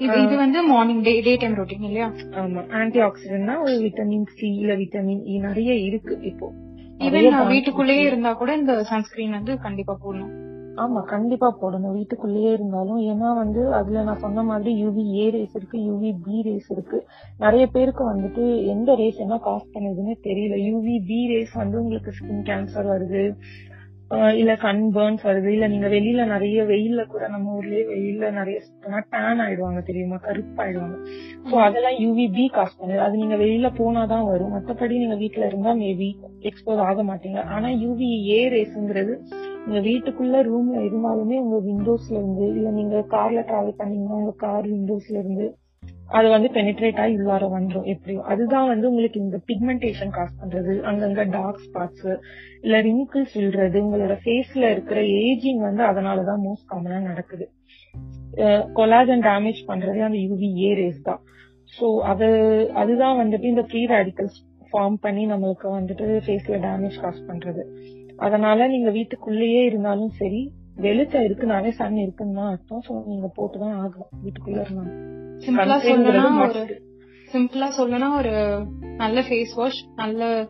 இது 0.00 0.14
இது 0.24 0.34
வந்து 0.36 0.60
morning 0.62 1.02
day 1.02 1.12
day 1.20 1.32
time 1.36 1.54
routine 1.54 1.86
இல்லையா? 1.88 2.08
ஆமா. 2.40 2.62
ஆன்டி 2.78 3.00
ஆக்சிடென்ட்னா 3.00 3.56
ஒரு 3.60 3.74
விட்டமின் 3.84 4.26
சி 4.38 4.48
இல்ல 4.62 4.74
விட்டமின் 4.74 5.22
இ 5.24 5.36
நிறைய 5.38 5.72
இருக்கு 5.88 6.14
இப்போ. 6.30 6.48
ஈவன் 7.06 7.50
வீட்டுக்குள்ளேயே 7.52 8.04
இருந்தா 8.06 8.32
கூட 8.32 8.56
இந்த 8.56 8.74
சன்ஸ்கிரீன் 8.82 9.36
வந்து 9.38 9.54
கண்டிப்பா 9.66 9.96
போடணும். 10.04 10.32
ஆமா 10.78 11.00
கண்டிப்பா 11.04 11.48
போடணும். 11.60 11.92
வீட்டுக்குள்ளேயே 11.92 12.50
இருந்தாலும் 12.52 13.00
ஏன்னா 13.10 13.28
வந்து 13.34 13.74
அதுல 13.74 14.02
நான் 14.02 14.22
சொன்ன 14.24 14.42
மாதிரி 14.42 14.70
யூவி 14.84 15.04
ஏ 15.14 15.24
ரேஸ் 15.30 15.54
இருக்கு 15.54 15.78
யூவி 15.78 16.10
பி 16.24 16.36
ரேஸ் 16.42 16.68
இருக்கு. 16.70 16.98
நிறைய 17.38 17.66
பேருக்கு 17.66 18.02
வந்துட்டு 18.12 18.44
எந்த 18.66 18.94
ரேஸ் 18.94 19.16
என்ன 19.16 19.38
காஸ் 19.38 19.72
பண்ணுதுன்னு 19.74 20.14
தெரியல. 20.28 20.58
யூவி 20.68 20.96
பி 21.06 21.20
ரேஸ் 21.26 21.52
வந்து 21.52 21.78
உங்களுக்கு 21.82 22.12
ஸ்கின் 22.20 22.46
கேன்சர் 22.50 22.90
வருது. 22.94 23.22
இல்ல 24.10 24.56
சன் 24.56 24.92
பேர்ன்ஸ் 24.94 25.24
வருது 25.24 25.46
இல்ல 25.46 25.68
நீங்க 25.68 25.88
வெளியில 25.88 26.24
நிறைய 26.26 26.64
வெயில்ல 26.64 27.06
கூட 27.06 27.28
நம்ம 27.28 27.54
ஊர்லயே 27.54 27.82
வெயில்ல 27.86 28.30
நிறைய 28.30 28.58
டேன் 29.10 29.40
ஆயிடுவாங்க 29.40 29.80
தெரியுமா? 29.80 30.16
கருப்பாயிடுவாங்க. 30.16 30.96
சோ 31.50 31.54
அதெல்லாம் 31.56 31.98
யூவி 31.98 32.30
பி 32.32 32.48
காஸ் 32.48 32.78
பண்ணுது. 32.80 32.96
அது 32.96 33.16
நீங்க 33.16 33.36
வெளியில 33.36 33.70
போனாதான் 33.76 34.24
வரும். 34.24 34.50
மத்தபடி 34.50 34.98
நீங்க 34.98 35.14
வீட்டுல 35.14 35.46
இருந்தா 35.46 35.74
மேபி 35.74 36.08
எக்ஸ்போஸ் 36.40 36.78
ஆக 36.78 37.02
மாட்டீங்க. 37.02 37.44
ஆனா 37.46 37.68
யூவி 37.68 38.28
ஏ 38.28 38.48
ரேஸ்ங்கிறது 38.48 39.14
நீங்க 39.66 39.80
வீட்டுக்குள்ள 39.88 40.42
ரூம்ல 40.42 40.80
இருந்தாலுமே 40.80 41.38
உங்க 41.38 41.58
விண்டோஸ்ல 41.58 42.16
இருந்து 42.16 42.46
இல்ல 42.48 42.70
நீங்க 42.70 43.04
கார்ல 43.08 43.40
டிராவல் 43.40 43.78
பண்ணீங்கன்னா 43.78 44.14
உங்க 44.14 44.34
கார் 44.36 44.66
விண்டோஸ்ல 44.66 45.18
இருந்து 45.18 45.46
அது 46.16 46.28
வந்து 46.34 46.48
பெனிட்ரேட் 46.54 47.00
ஆகி 47.02 47.14
உள்ளார 47.18 47.46
வந்துடும் 47.54 47.88
எப்படியும் 47.92 48.28
அதுதான் 48.32 48.68
வந்து 48.70 48.88
உங்களுக்கு 48.90 49.18
இந்த 49.20 49.38
பிக்மெண்டேஷன் 49.48 50.12
காஸ் 50.16 50.38
பண்றது. 50.40 50.74
அங்கங்க 50.90 51.24
டார்க் 51.30 51.62
ஸ்பாட்ஸ் 51.66 52.08
இல்ல 52.62 52.80
ரிங்கிள்ஸ் 52.86 53.34
விழுறது 53.38 53.78
உங்களோட 53.84 54.14
ஃபேஸ்ல 54.22 54.70
இருக்கிற 54.70 55.00
ஏஜிங் 55.00 55.60
வந்து 55.66 55.82
அதனாலதான் 55.84 56.40
மோஸ்ட் 56.46 56.70
காமனா 56.72 57.00
நடக்குது. 57.00 57.46
கொலாஜன் 58.78 59.24
டேமேஜ் 59.28 59.60
பண்றதே 59.66 60.00
அந்த 60.08 60.18
யூவி 60.18 60.50
ஏ 60.64 60.70
ரேஸ் 60.74 61.02
தான். 61.02 61.20
ஸோ 61.78 61.86
அது 62.12 62.28
அதுதான் 62.74 63.18
வந்துட்டு 63.22 63.46
இந்த 63.52 63.62
ஃப்ரீ 63.62 63.82
ரேடிக்கல்ஸ் 63.86 64.38
ஃபார்ம் 64.72 64.98
பண்ணி 65.00 65.26
நம்மளுக்கு 65.26 65.68
வந்துட்டு 65.78 66.06
ஃபேஸ்ல 66.26 66.58
டேமேஜ் 66.66 66.98
காஸ் 67.00 67.22
பண்றது. 67.30 67.64
அதனால 68.16 68.68
நீங்க 68.68 68.90
வீட்டுக்குள்ளேயே 68.90 69.62
இருந்தாலும் 69.64 70.14
சரி 70.22 70.42
வெளிச்சம் 70.86 71.26
இருக்குனாலே 71.28 71.70
சன் 71.80 71.96
இருக்குன்னு 71.96 72.34
தான் 72.34 72.50
அர்த்தம். 72.54 72.82
ஸோ 72.88 73.02
நீங்க 73.06 73.28
போட்டுதான் 73.36 73.78
ஆகும் 73.84 74.12
வீட்டுக்குள்ள 74.24 74.60
இருந்தாலும். 74.66 75.26
சிம்பிளா 75.44 75.78
சொல்லணும்னா 75.86 76.26
ஒரு 76.48 76.62
சிம்பிளா 77.28 77.66
சொல்லணும்னா 77.78 78.08
ஒரு 78.16 78.32
நல்ல 78.96 79.20
ஃபேஸ் 79.20 79.52
வாஷ் 79.54 79.80
நல்ல 79.96 80.48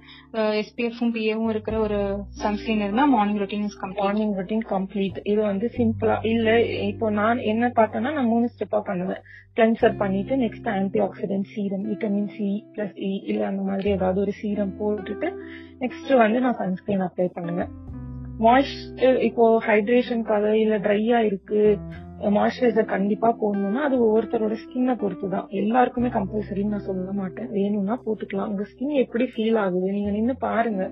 எஸ்பிஎஃப்பும் 0.61 1.13
பிஏவும் 1.15 1.49
இருக்கிற 1.49 1.79
ஒரு 1.79 1.99
சன்ஸ்கிரீன் 2.29 2.83
இருந்தா 2.83 3.05
morning 3.05 3.39
routine 3.39 3.65
is 3.65 3.79
complete 3.81 4.05
morning 4.05 4.35
routine 4.35 4.65
complete 4.71 5.19
இது 5.23 5.41
வந்து 5.43 5.71
சிம்பிளா 5.77 6.17
இல்ல 6.23 6.61
இப்போ 6.65 7.11
நான் 7.11 7.39
என்ன 7.39 7.73
பார்த்தேன்னா 7.77 8.13
நான் 8.13 8.27
மூணு 8.27 8.49
ஸ்டெப்பா 8.55 8.81
பண்ணுவேன். 8.81 9.23
கிளென்சர் 9.57 9.97
பண்ணிட்டு 9.97 10.37
next 10.37 10.69
antioxidant 11.01 11.49
serum 11.55 11.87
vitamin 11.91 12.31
C 12.37 12.65
plus 12.75 12.97
E 12.97 13.23
இல்ல 13.25 13.47
அந்த 13.47 13.63
மாதிரி 13.63 13.91
ஏதாவது 13.91 14.21
ஒரு 14.21 14.33
சீரம் 14.33 14.75
போட்டுட்டு 14.81 15.31
நெக்ஸ்ட் 15.81 16.17
வந்து 16.17 16.41
நான் 16.41 16.57
சன்ஸ்கிரீன் 16.57 17.01
அப்ளை 17.01 17.29
பண்ணுவேன். 17.33 17.73
மாய்ஸ்டர் 18.41 19.17
இப்போ 19.21 19.63
ஹைட்ரேஷனுக்காக 19.67 20.53
இல்ல 20.53 20.79
ட்ரையா 20.79 21.19
இருக்கு. 21.19 21.63
மாய்ஸ்சரைசர் 22.21 22.85
கண்டிப்பா 22.85 23.37
போடணும்னா 23.41 23.83
அது 23.89 23.97
ஒவ்வொருத்தரோட 24.07 24.55
ஸ்கின்னை 24.63 24.95
பொறுத்து 24.99 25.29
தான் 25.29 25.47
எல்லாருக்குமே 25.51 26.09
கம்பல்சரின்னு 26.09 26.75
நான் 26.75 26.89
சொல்ல 26.89 27.13
மாட்டேன். 27.13 27.51
வேணும்னா 27.51 28.01
போட்டுக்கலாம். 28.05 28.49
உங்க 28.49 28.63
ஸ்கின் 28.63 28.89
எப்படி 28.89 29.25
ஃபீல் 29.25 29.59
ஆகுது? 29.59 29.93
நீங்க 29.93 30.11
நின்னு 30.11 30.37
பாருங்க. 30.37 30.91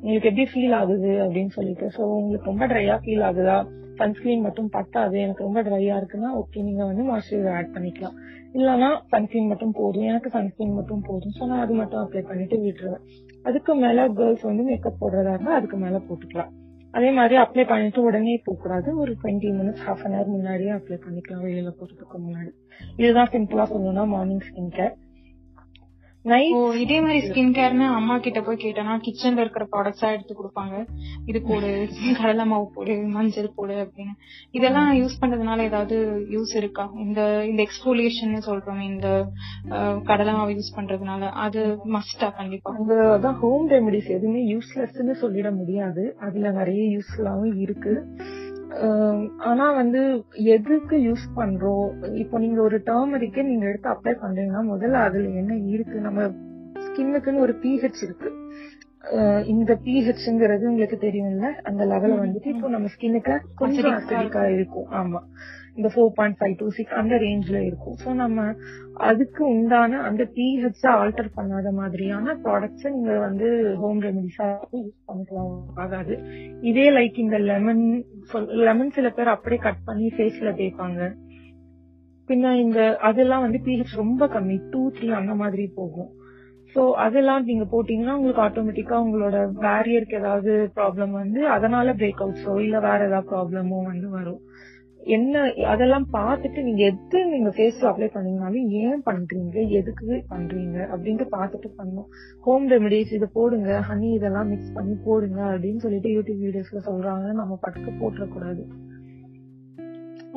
உங்களுக்கு 0.00 0.28
எப்படி 0.28 0.46
ஃபீல் 0.52 0.74
ஆகுது 0.74 1.10
அப்படின்னு 1.24 1.48
சொல்லிட்டு. 1.48 1.86
சோ 1.96 2.00
உங்களுக்கு 2.00 2.46
ரொம்ப 2.46 2.66
ட்ரையா 2.66 2.96
ஃபீல் 3.04 3.24
ஆகுதா? 3.28 3.66
சன்ஸ்கிரீன் 3.96 4.40
மட்டும் 4.40 4.68
பத்தாது. 4.68 5.18
எனக்கு 5.18 5.42
ரொம்ப 5.42 5.62
ட்ரையா 5.62 5.94
இருக்குன்னா 6.00 6.30
ஓகே 6.42 6.62
நீங்க 6.62 6.84
வந்து 6.84 7.02
மாய்ஸ்சரைசர் 7.02 7.56
ஆட் 7.56 7.74
பண்ணிக்கலாம். 7.74 8.16
இல்லனா 8.52 9.00
சன்ஸ்கிரீன் 9.08 9.46
மட்டும் 9.46 9.72
போதும். 9.72 10.02
எனக்கு 10.02 10.30
சன்ஸ்கிரீன் 10.30 10.74
மட்டும் 10.74 11.00
போதும். 11.00 11.32
சோ 11.40 11.46
நான் 11.46 11.60
அது 11.60 11.74
மட்டும் 11.74 12.02
அப்ளை 12.04 12.22
பண்ணிட்டு 12.22 12.56
விட்டுருவேன். 12.56 13.04
அதுக்கு 13.42 13.74
மேல 13.74 14.08
கேர்ள்ஸ் 14.08 14.42
வந்து 14.42 14.62
மேக்கப் 14.62 15.00
போடுறதா 15.00 15.32
இருந்தா 15.32 15.54
அதுக்கு 15.54 15.76
மேல 15.76 16.00
போட்டுக்கலாம். 16.08 16.52
அதே 16.98 17.10
மாதிரி 17.10 17.36
அப்ளை 17.40 17.64
பண்ணிட்டு 17.66 18.00
உடனே 18.02 18.36
போகக்கூடாது. 18.44 18.88
ஒரு 18.98 19.12
twenty 19.22 19.50
minutes 19.58 19.84
half 19.86 20.04
an 20.06 20.14
hour 20.14 20.32
முன்னாடியே 20.36 20.70
அப்ளை 20.70 20.96
பண்ணிக்கலாம். 21.04 21.44
வெளியில 21.48 21.70
போறதுக்கு 21.80 22.16
முன்னாடி. 22.26 22.50
இதுதான் 22.96 23.30
சிம்பிளா 23.32 23.66
சொல்லணும்னா 23.72 24.06
மார்னிங் 24.14 24.46
ஸ்கின் 24.48 24.72
கேர் 24.76 24.94
இதே 26.82 27.00
மாதிரி 27.00 27.20
ஸ்கின் 27.26 27.52
கேர்னு 27.56 27.86
அம்மா 27.98 28.18
கிட்ட 28.18 28.40
போய் 28.42 28.60
கேட்டேன்னா 28.64 28.94
கிச்சன்ல 29.06 29.42
இருக்கிற 29.44 29.64
ப்ராடக்ட்ஸா 29.72 30.08
எடுத்து 30.12 30.34
கொடுப்பாங்க. 30.34 30.74
இது 31.26 31.42
போடு 31.42 31.68
கடலை 32.20 32.44
மாவு 32.44 32.70
போடு 32.74 32.94
மஞ்சள் 33.06 33.54
போடு 33.54 33.74
அப்படின்னு. 33.84 34.14
இதெல்லாம் 34.50 34.90
யூஸ் 34.92 35.18
பண்றதுனால 35.20 35.58
ஏதாவது 35.60 35.96
யூஸ் 36.30 36.56
இருக்கா? 36.56 36.90
இந்த 36.96 37.20
இந்த 37.44 37.60
எக்ஸ்போலியேஷன் 37.62 38.34
சொல்றோம் 38.48 38.82
இந்த 38.92 39.08
கடலை 40.04 40.32
மாவு 40.32 40.56
யூஸ் 40.58 40.76
பண்றதுனால 40.76 41.30
அது 41.44 41.62
மஸ்டா 41.96 42.30
கண்டிப்பா? 42.40 42.72
அந்த 42.80 42.94
அதான் 43.16 43.38
ஹோம் 43.42 43.68
ரெமெடிஸ் 43.70 44.10
எதுவுமே 44.18 44.42
யூஸ்லெஸ்ன்னு 44.54 45.16
சொல்லிட 45.24 45.56
முடியாது. 45.56 46.04
அதுல 46.20 46.50
நிறைய 46.50 46.82
யூஸ்ஃபுல்லாவும் 46.96 47.56
இருக்கு. 47.60 47.94
ஆனா 49.36 49.72
வந்து 49.72 50.24
எதுக்கு 50.32 50.96
யூஸ் 50.96 51.26
பண்றோம் 51.36 52.14
இப்போ 52.14 52.38
நீங்க 52.38 52.60
ஒரு 52.60 52.82
டர்மரிக்கே 52.86 53.42
நீங்க 53.42 53.66
எடுத்து 53.66 53.88
அப்ளை 53.90 54.14
பண்றீங்கன்னா 54.22 54.62
முதல்ல 54.70 54.92
அதுல 54.92 55.28
என்ன 55.28 55.54
இருக்கு? 55.66 56.00
நம்ம 56.00 56.28
ஸ்கின்னுக்குன்னு 56.76 57.38
ஒரு 57.38 57.52
பிஹெச் 57.62 58.02
இருக்கு. 58.02 58.47
இந்த 59.46 59.80
பிஹெச்ங்கிறது 59.84 60.68
உங்களுக்கு 60.68 60.96
தெரியும்ல 60.96 61.52
அந்த 61.62 61.84
லெவல 61.84 62.16
வந்துட்டு 62.18 62.46
இப்போ 62.46 62.68
நம்ம 62.68 62.86
ஸ்கின்னுக்கு 62.86 63.34
கொஞ்சம் 63.54 63.92
அசிடிக்கா 63.92 64.42
இருக்கும். 64.48 64.88
ஆமா. 64.90 65.20
இந்த 65.76 65.88
four 65.94 66.12
point 66.14 66.36
five 66.38 66.56
to 66.56 66.70
six 66.70 66.92
அந்த 66.92 67.16
ரேஞ்ச்ல 67.16 67.58
இருக்கும். 67.66 67.96
ஸோ 67.96 68.14
நம்ம 68.14 68.54
அதுக்கு 68.94 69.46
உண்டான 69.46 70.00
அந்த 70.00 70.24
பிஹெச் 70.24 70.86
ஆல்டர் 70.86 71.30
பண்ணாத 71.36 71.72
மாதிரியான 71.72 72.34
ப்ராடக்ட்ஸ் 72.34 72.90
நீங்க 72.90 73.18
வந்து 73.18 73.76
ஹோம் 73.76 74.00
ரெமெடிஸா 74.02 74.48
யூஸ் 74.72 74.94
பண்ணிக்கலாம். 75.06 75.74
ஆகாது. 75.74 76.16
இதே 76.60 76.90
லைக் 76.90 77.18
இந்த 77.18 77.38
லெமன் 77.38 78.04
லெமன் 78.44 78.90
சில 78.90 79.10
பேர் 79.10 79.28
அப்படியே 79.28 79.60
கட் 79.60 79.84
பண்ணி 79.84 80.08
ஃபேஸ்ல 80.08 80.50
தேய்ப்பாங்க. 80.50 81.00
பின்ன 82.28 82.60
இந்த 82.60 82.96
அதெல்லாம் 83.00 83.40
வந்து 83.40 83.58
பிஹெச் 83.64 83.96
ரொம்ப 83.96 84.26
கம்மி. 84.26 84.70
டூ 84.70 84.90
த்ரீ 84.90 85.08
அந்த 85.10 85.34
மாதிரி 85.34 85.66
போகும். 85.74 86.10
சோ 86.74 86.80
அதெல்லாம் 86.96 87.44
நீங்க 87.44 87.64
போட்டீங்கன்னா 87.64 88.14
உங்களுக்கு 88.14 88.42
ஆட்டோமேட்டிக்கா 88.46 88.96
உங்களோட 89.04 89.36
பேரியருக்கு 89.62 90.16
ஏதாவது 90.16 90.52
ப்ராப்ளம் 90.74 91.12
வந்து 91.12 91.48
அதனால 91.48 91.92
பிரேக் 91.92 92.22
அவுட்ஸோ 92.24 92.54
இல்ல 92.60 92.78
வேற 92.80 92.98
ஏதாவது 93.06 93.30
ப்ராப்ளமோ 93.30 93.78
வந்து 93.84 94.08
வரும். 94.08 94.40
என்ன 95.06 95.42
அதெல்லாம் 95.66 96.06
பார்த்துட்டு 96.12 96.62
நீங்க 96.62 96.82
எது 96.84 97.18
நீங்க 97.24 97.50
ஃபேஸ்ல 97.50 97.88
அப்ளை 97.90 98.08
பண்ணீங்கனாலும் 98.14 98.66
ஏன் 98.80 99.02
பண்றீங்க? 99.06 99.56
எதுக்கு 99.70 100.06
பண்றீங்க? 100.30 100.78
அப்படின்ட்டு 100.92 101.26
பார்த்துட்டு 101.36 101.68
பண்ணணும் 101.76 102.08
ஹோம் 102.44 102.66
ரெமெடிஸ் 102.70 103.12
இதை 103.12 103.28
போடுங்க. 103.32 103.70
ஹனி 103.88 104.10
இதெல்லாம் 104.12 104.48
மிக்ஸ் 104.48 104.74
பண்ணி 104.74 104.96
போடுங்க 105.04 105.40
அப்படின்னு 105.52 105.76
சொல்லிட்டு 105.76 106.08
யூடியூப் 106.08 106.44
வீடியோஸ்ல 106.44 106.82
சொல்றாங்க 106.90 107.32
நம்ம 107.32 107.58
பட்டுக்கு 107.62 107.92
போட்டுறக்கூடாது. 108.00 108.64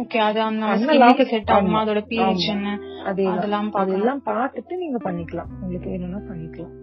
ஓகே 0.02 0.18
அது 0.18 0.42
அந்த 0.42 1.24
செட் 1.24 1.52
ஆகுமா. 1.56 1.80
அதோட 1.84 2.02
pH. 2.12 2.46
என்ன? 2.48 2.80
அதெல்லாம் 3.04 3.72
அதெல்லாம் 3.72 4.22
பார்த்துட்டு 4.26 4.78
நீங்க 4.78 5.12
பண்ணிக்கலாம். 5.12 5.50
உங்களுக்கு 5.62 5.90
வேணும்னா 5.90 6.22
பண்ணிக்கலாம். 6.30 6.76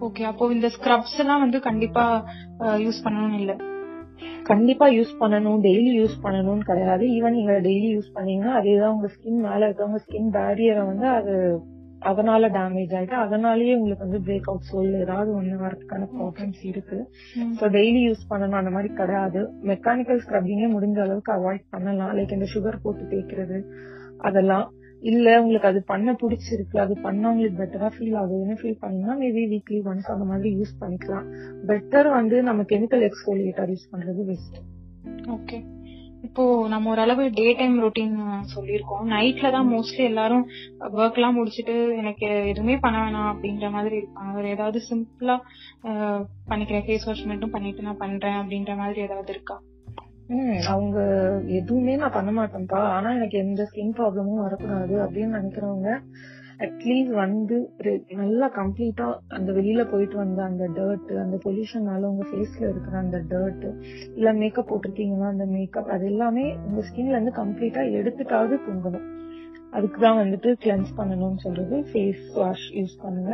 ஓகே 0.00 0.22
அப்போ 0.22 0.52
இந்த 0.52 0.70
ஸ்க்ரப்ஸ் 0.76 1.18
எல்லாம் 1.18 1.40
வந்து 1.40 1.60
கண்டிப்பா 1.60 2.04
யூஸ் 2.60 3.00
பண்ணணும்னு 3.04 3.38
இல்ல? 3.38 3.56
கண்டிப்பா 4.42 4.86
யூஸ் 4.88 5.12
பண்ணணும். 5.20 5.58
டெய்லி 5.66 5.92
யூஸ் 6.02 6.16
பண்ணணும்னு 6.22 6.64
கிடையாது. 6.64 7.04
ஈவன் 7.06 7.30
நீங்க 7.30 7.52
டெய்லி 7.52 7.90
யூஸ் 7.96 8.14
பண்ணீங்கன்னா 8.14 8.54
அதேதான் 8.60 8.94
உங்க 8.94 9.08
ஸ்கின் 9.14 9.42
மேல 9.48 9.68
இருக்கவங்க 9.68 10.00
ஸ்கின் 10.06 10.30
பேரியரை 10.32 10.86
வந்து 10.86 11.06
அது 11.08 11.34
அதனால 12.00 12.48
டேமேஜ் 12.48 12.92
ஆயிட்டு 12.94 13.16
அதனாலயே 13.16 13.74
உங்களுக்கு 13.74 14.06
வந்து 14.06 14.20
பிரேக் 14.26 14.48
அவுட் 14.48 14.68
சொல் 14.70 14.94
ஏதாவது 14.94 15.30
ஒண்ணு 15.40 15.56
வரதுக்கான 15.64 16.08
ப்ராப்ளம்ஸ் 16.16 16.62
இருக்கு. 16.62 16.98
ஸோ 17.60 17.68
டெய்லி 17.68 18.02
யூஸ் 18.08 18.28
பண்ணணும் 18.30 18.60
அந்த 18.60 18.70
மாதிரி 18.70 18.94
கிடையாது. 18.94 19.40
மெக்கானிக்கல் 19.62 20.22
ஸ்க்ரப்பிங்கே 20.24 20.68
முடிஞ்ச 20.74 21.00
அளவுக்கு 21.00 21.32
அவாய்ட் 21.32 21.64
பண்ணலாம். 21.70 22.12
லைக் 22.18 22.32
இந்த 22.32 22.48
சுகர் 22.54 22.82
போட்டு 22.82 23.04
தேய்க்கிறது 23.04 23.58
அதெல்லாம். 24.18 24.66
இல்ல 25.02 25.42
உங்களுக்கு 25.42 25.68
அது 25.68 25.82
பண்ண 25.82 26.16
பிடிச்சிருக்கு. 26.22 26.78
அது 26.78 26.96
பண்ணா 27.00 27.30
உங்களுக்கு 27.30 27.60
பெட்டரா 27.62 27.90
ஃபீல் 27.96 28.16
ஆகுதுன்னு 28.22 28.56
ஃபீல் 28.62 28.80
பண்ணீங்கன்னா 28.80 29.16
மேபி 29.16 29.44
வீக்லி 29.54 29.80
ஒன்ஸ் 29.84 30.10
அந்த 30.14 30.24
மாதிரி 30.24 30.50
யூஸ் 30.58 30.74
பண்ணிக்கலாம். 30.80 31.28
பெட்டர் 31.66 32.08
வந்து 32.08 32.42
நம்ம 32.42 32.62
கெமிக்கல் 32.62 33.00
எக்ஸ்போலியேட்டர் 33.00 33.68
யூஸ் 33.68 33.90
பண்றது 33.92 34.24
பெஸ்ட் 34.24 34.58
ஓகே 35.30 35.58
இப்போ 36.30 36.44
நம்ம 36.68 36.90
ஓரளவு 36.90 37.22
டே 37.38 37.44
டைம் 37.58 37.76
ரொட்டீன் 37.84 38.12
சொல்லியிருக்கோம். 38.52 39.06
நைட்ல 39.14 39.46
தான் 39.50 39.70
மோஸ்ட்லி 39.72 40.02
எல்லாரும் 40.10 40.44
ஒர்க் 40.98 41.16
எல்லாம் 41.18 41.34
முடிச்சிட்டு 41.34 41.74
எனக்கு 41.96 42.26
எதுவுமே 42.52 42.74
பண்ண 42.84 42.98
வேணாம் 42.98 43.30
அப்படின்ற 43.32 43.68
மாதிரி 43.70 43.96
இருப்பாங்க. 44.00 44.32
வேற 44.36 44.48
ஏதாவது 44.48 44.80
சிம்பிளா 44.90 45.36
பண்ணிக்கிறேன். 46.50 46.84
ஃபேஸ் 46.86 47.06
வாஷ் 47.06 47.24
மட்டும் 47.30 47.50
பண்ணிட்டு 47.50 47.86
நான் 47.88 48.00
பண்றேன் 48.04 48.38
அப்படின்ற 48.42 48.76
மாதிரி 48.76 49.00
ஏதாவது 49.00 49.32
இருக்கா? 49.32 49.56
ம் 50.36 50.60
அவங்க 50.74 50.98
எதுவுமே 51.58 51.96
நான் 51.96 52.16
பண்ண 52.18 52.32
மாட்டேன்ப்பா. 52.38 52.82
ஆனா 52.96 53.10
எனக்கு 53.10 53.38
எந்த 53.38 53.68
ஸ்கின் 53.70 53.96
ப்ராப்ளமும் 53.98 54.44
வரக்கூடாது 54.46 54.96
அப்படின்னு 55.06 55.36
நினைக்கிறவங்க 55.38 55.88
அட்லீஸ்ட் 56.60 57.14
வந்து 57.14 57.56
நல்லா 58.12 58.46
கம்ப்ளீட்டா 58.56 59.06
அந்த 59.28 59.52
வெளியில 59.52 59.90
போயிட்டு 59.90 60.16
வந்த 60.16 60.42
அந்த 60.42 60.64
டர்ட் 60.68 61.12
அந்த 61.18 61.36
பொல்யூஷனால 61.44 62.02
உங்க 62.02 62.24
ஃபேஸ்ல 62.28 62.64
இருக்கிற 62.68 62.98
அந்த 62.98 63.18
டர்ட் 63.28 63.64
இல்ல 64.16 64.32
மேக்கப் 64.32 64.68
போட்டிருக்கீங்கன்னா 64.68 65.28
அந்த 65.28 65.46
மேக்கப் 65.46 65.88
அது 65.88 66.06
எல்லாமே 66.06 66.56
உங்க 66.66 66.80
ஸ்கின்ல 66.80 67.16
இருந்து 67.16 67.32
கம்ப்ளீட்டா 67.32 67.84
எடுத்துட்டாவது 67.92 68.56
தூங்கணும். 68.66 69.06
அதுக்குதான் 69.72 70.20
வந்துட்டு 70.22 70.52
கிளென்ஸ் 70.64 70.92
பண்ணணும்னு 70.96 71.36
சொல்றது 71.36 71.76
ஃபேஸ் 71.92 72.24
வாஷ் 72.34 72.68
யூஸ் 72.74 72.96
பண்ணுங்க. 73.02 73.32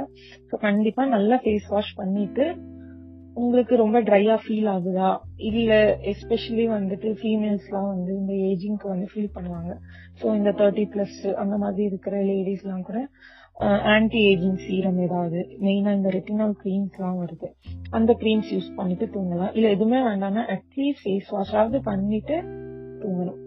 ஸோ 0.51 0.57
கண்டிப்பா 0.59 1.05
நல்லா 1.07 1.37
ஃபேஸ் 1.37 1.69
வாஷ் 1.69 1.95
பண்ணிட்டு 1.97 2.47
உங்களுக்கு 3.40 3.75
ரொம்ப 3.83 3.99
ட்ரையா 4.09 4.35
ஃபீல் 4.42 4.68
ஆகுதா? 4.75 5.09
இல்ல 5.49 5.72
எஸ்பெஷலி 6.12 6.66
வந்துட்டு 6.77 7.09
ஃபீமேல்ஸ்லாம் 7.20 7.88
வந்து 7.94 8.12
இந்த 8.20 8.33
ஏஜிங்க்கு 8.51 8.87
வந்து 8.92 9.07
ஃபீல் 9.12 9.35
பண்ணுவாங்க. 9.35 9.72
ஸோ 10.20 10.27
இந்த 10.38 10.51
தேர்ட்டி 10.61 10.85
பிளஸ் 10.92 11.18
அந்த 11.42 11.57
மாதிரி 11.64 11.85
இருக்கிற 11.90 12.16
லேடிஸ்லாம் 12.31 12.87
கூட 12.90 13.01
ஆன்டி 13.94 14.20
ஏஜிங் 14.31 14.59
சீரம் 14.64 14.99
ஏதாவது 15.07 15.38
மெயினா 15.66 15.92
இந்த 15.99 16.09
ரெட்டினால் 16.16 16.55
க்ரீம்ஸ்லாம் 16.62 17.20
வருது. 17.22 17.49
அந்த 17.90 18.11
க்ரீம்ஸ் 18.22 18.51
யூஸ் 18.55 18.70
பண்ணிட்டு 18.75 19.07
தூங்கலாம். 19.14 19.53
இல்ல 19.59 19.66
எதுவுமே 19.77 20.01
வேண்டாம்னா 20.09 20.44
அட்லீஸ்ட் 20.57 21.03
ஃபேஸ் 21.05 21.33
வாஷாவது 21.37 21.81
பண்ணிட்டு 21.90 22.37
தூங்கணும். 23.03 23.40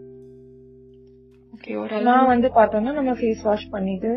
நான் 2.08 2.30
வந்து 2.34 2.48
பார்த்தோம்னா 2.58 2.92
நம்ம 3.00 3.14
ஃபேஸ் 3.22 3.42
வாஷ் 3.48 3.70
பண்ணிட்டு 3.70 4.12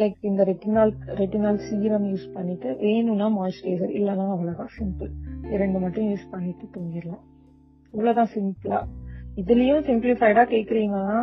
லைக் 0.00 0.16
இந்த 0.30 0.42
ரெட்டினால் 0.48 0.90
ரெட்டினால் 1.20 1.58
சீரம் 1.66 2.08
யூஸ் 2.12 2.26
பண்ணிட்டு 2.34 2.70
வேணும்னா 2.82 3.26
மாய்ஸ்சரைசர் 3.36 3.94
இல்லைன்னா 3.98 4.26
அவ்வளோதான் 4.34 4.72
சிம்பிள் 4.78 5.12
இரண்டு 5.54 5.78
மட்டும் 5.84 6.08
யூஸ் 6.12 6.26
பண்ணிட்டு 6.34 6.66
தூங்கிடலாம். 6.74 7.22
இவ்வளோதான் 7.94 8.32
சிம்பிளா 8.34 8.80
இதுலயும் 9.40 9.86
சிம்பிளிஃபைடா 9.88 10.42
கேக்குறீங்கன்னா 10.54 11.18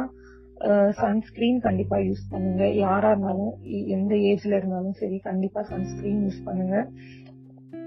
uh, 0.69 0.89
சன்ஸ்கிரீன் 1.01 1.59
கண்டிப்பா 1.67 1.97
யூஸ் 2.07 2.23
பண்ணுங்க. 2.31 2.63
யாரா 2.85 3.09
இருந்தாலும் 3.13 3.53
எந்த 3.97 4.13
ஏஜ்ல 4.31 4.53
இருந்தாலும் 4.59 4.97
சரி 5.01 5.17
கண்டிப்பா 5.29 5.61
சன்ஸ்கிரீன் 5.73 6.21
யூஸ் 6.27 6.41
பண்ணுங்க. 6.47 6.75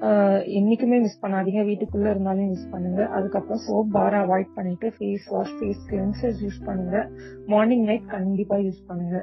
Uh, 0.07 0.39
என்னைக்குமே 0.59 0.97
மிஸ் 1.03 1.21
பண்ணாதீங்க. 1.25 1.61
வீட்டுக்குள்ள 1.69 2.07
இருந்தாலும் 2.15 2.49
யூஸ் 2.53 2.71
பண்ணுங்க. 2.71 3.03
அதுக்கப்புறம் 3.17 3.63
சோப் 3.67 3.93
பார் 3.99 4.21
அவாய்ட் 4.23 4.57
பண்ணிட்டு 4.57 4.89
face 4.97 5.29
wash 5.35 5.55
face 5.59 5.85
cleansers 5.91 6.43
use 6.47 6.65
பண்ணுங்க. 6.69 6.97
மார்னிங் 7.55 7.87
நைட் 7.91 8.09
கண்டிப்பா 8.17 8.59
யூஸ் 8.67 8.83
பண்ணுங்க. 8.91 9.19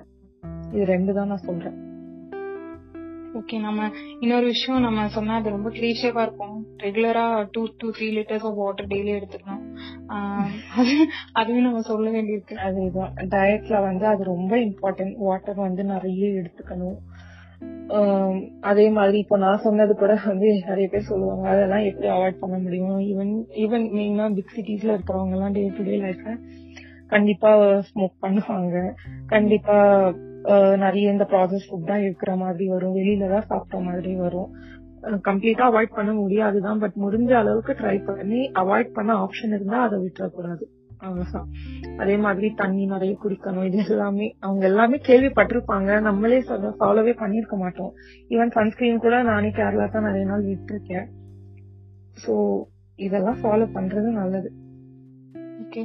இது 0.74 0.86
ரெண்டு 0.86 1.14
தான் 1.14 1.28
நான் 1.28 1.38
சொல்றேன். 1.38 1.88
ஓகே 3.34 3.60
நம்ம 3.60 3.90
இன்னொரு 4.20 4.46
விஷயம் 4.46 4.82
நம்ம 4.82 5.08
சொன்னா 5.08 5.36
அது 5.36 5.50
ரொம்ப 5.50 5.70
கிளீஷேவா 5.70 6.22
இருக்கும். 6.22 6.66
ரெகுலரா 6.84 7.48
two 7.52 7.66
two 7.78 7.92
three 7.92 8.04
litres 8.04 8.44
of 8.44 8.56
water 8.56 8.88
daily 8.88 9.22
எடுத்துக்கணும். 9.22 9.76
அது- 10.78 11.08
அதுவும் 11.32 11.62
நம்ம 11.62 11.82
சொல்ல 11.82 12.22
வேண்டியிருக்கு. 12.22 12.52
அதேதான் 12.52 13.12
டயட்ல 13.16 13.82
வந்து 13.82 14.06
அது 14.06 14.24
ரொம்ப 14.24 14.56
இம்பார்ட்டன்ட் 14.56 15.16
வாட்டர் 15.18 15.56
வந்து 15.56 15.84
நிறைய 15.84 16.28
எடுத்துக்கணும். 16.28 16.98
அதே 18.62 18.90
மாதிரி 18.90 19.18
இப்போ 19.18 19.38
நான் 19.38 19.58
சொன்னது 19.58 19.96
கூட 19.96 20.20
வந்து 20.26 20.64
நிறைய 20.68 20.88
பேர் 20.88 21.02
சொல்லுவாங்க 21.02 21.50
அதெல்லாம் 21.50 21.84
எப்படி 21.84 22.08
அவாய்ட் 22.08 22.40
பண்ண 22.40 22.58
முடியும்? 22.58 23.00
ஈவன் 23.00 23.58
ஈவன் 23.58 23.98
மெயினா 23.98 24.34
பிக் 24.34 24.52
சிட்டிஸ்ல 24.56 24.98
இருக்கிறவங்க 24.98 25.32
எல்லாம் 25.32 25.52
டே 25.52 25.68
டு 25.68 25.84
டே 25.84 26.00
லைஃப்ல 26.00 26.38
கண்டிப்பா 27.08 27.56
ஸ்மோக் 27.60 28.16
பண்ணுவாங்க. 28.22 28.94
கண்டிப்பா 29.28 30.14
நிறைய 30.84 31.14
இந்த 31.14 31.26
ப்ராசஸ் 31.32 31.68
ஃபுட் 31.68 31.90
தான் 31.92 32.04
இருக்கிற 32.08 32.32
மாதிரி 32.42 32.66
வரும். 32.74 32.98
வெளியில 33.00 33.30
தான் 33.36 33.48
சாப்பிட்ட 33.52 33.80
மாதிரி 33.88 34.12
வரும். 34.26 34.50
கம்ப்ளீட்டா 35.28 35.66
அவாய்ட் 35.70 35.98
பண்ண 35.98 36.12
முடியாதுதான் 36.20 36.82
பட் 36.84 36.98
முடிஞ்ச 37.04 37.32
அளவுக்கு 37.42 37.74
ட்ரை 37.82 37.98
பண்ணி 38.08 38.42
அவாய்ட் 38.62 38.92
பண்ண 38.98 39.12
ஆப்ஷன் 39.26 39.54
இருந்தா 39.58 39.80
அதை 39.88 39.98
விட்டுறக்கூடாது. 40.06 40.64
அவ்வளவுதான். 41.06 41.46
அதே 42.02 42.16
மாதிரி 42.24 42.48
தண்ணி 42.62 42.86
நிறைய 42.94 43.14
குடிக்கணும். 43.24 43.68
இது 43.70 43.78
எல்லாமே 43.94 44.26
அவங்க 44.46 44.64
எல்லாமே 44.72 44.98
கேள்விப்பட்டிருப்பாங்க. 45.10 46.00
நம்மளே 46.08 46.40
ஃபாலோவே 46.82 47.14
பண்ணிருக்க 47.22 47.58
மாட்டோம். 47.62 47.94
ஈவன் 48.34 48.56
சன்ஸ்கிரீன் 48.58 49.04
கூட 49.06 49.22
நானே 49.30 49.52
கேரளா 49.60 49.88
தான் 49.94 50.08
நிறைய 50.10 50.26
நாள் 50.32 50.44
விட்டுருக்கேன். 50.50 51.08
சோ 52.24 52.34
இதெல்லாம் 53.08 53.40
ஃபாலோ 53.44 53.68
பண்றது 53.78 54.10
நல்லது. 54.22 54.52
ஓகே 55.64 55.82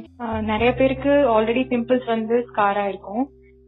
நிறைய 0.51 0.69
பேருக்கு 0.79 1.13
ஆல்ரெடி 1.35 1.63
பிம்பிள்ஸ் 1.71 2.13
வந்து 2.15 2.37
ஸ்கார் 2.49 2.79
ஆயிருக்கும். 2.83 3.25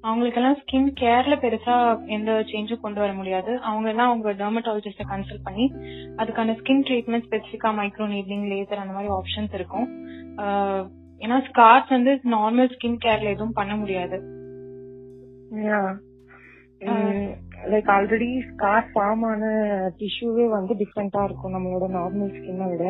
அவங்களுக்கெல்லாம் 0.08 0.58
ஸ்கின் 0.60 0.90
கேர்ல 1.02 1.36
பெருசா 1.44 1.76
எந்த 2.16 2.32
சேஞ்சும் 2.52 2.84
கொண்டு 2.84 3.00
வர 3.04 3.12
முடியாது. 3.20 3.52
அவங்க 3.70 3.88
எல்லாம் 3.94 4.10
அவங்க 4.12 4.34
டெர்மட்டாலஜிஸ்ட 4.42 5.06
கன்சல்ட் 5.12 5.48
பண்ணி 5.48 5.66
அதுக்கான 6.22 6.56
ஸ்கின் 6.60 6.84
ட்ரீட்மெண்ட் 6.90 7.26
ஸ்பெசிஃபிக்கா 7.28 7.72
மைக்ரோ 7.80 8.08
நீட்லிங் 8.14 8.46
லேசர் 8.52 8.84
அந்த 8.84 8.96
மாதிரி 8.98 9.12
ஆப்ஷன்ஸ் 9.18 9.56
இருக்கும். 9.60 9.88
ஏன்னா 11.22 11.38
ஸ்கார்ஸ் 11.48 11.96
வந்து 11.96 12.12
நார்மல் 12.36 12.72
ஸ்கின் 12.76 13.02
கேர்ல 13.06 13.34
எதுவும் 13.36 13.58
பண்ண 13.60 13.76
முடியாது. 13.82 14.20
லைக் 17.72 17.88
ஆல்ரெடி 17.96 18.30
ஸ்கார் 18.50 18.88
ஃபார்ம் 18.92 19.24
ஆன 19.30 19.46
டிஷ்யூவே 20.02 20.46
வந்து 20.58 20.74
டிஃப்ரெண்டா 20.82 21.22
இருக்கும் 21.28 21.56
நம்மளோட 21.56 21.86
நார்மல் 21.98 22.34
ஸ்கின்னை 22.38 22.68
விட. 22.74 22.86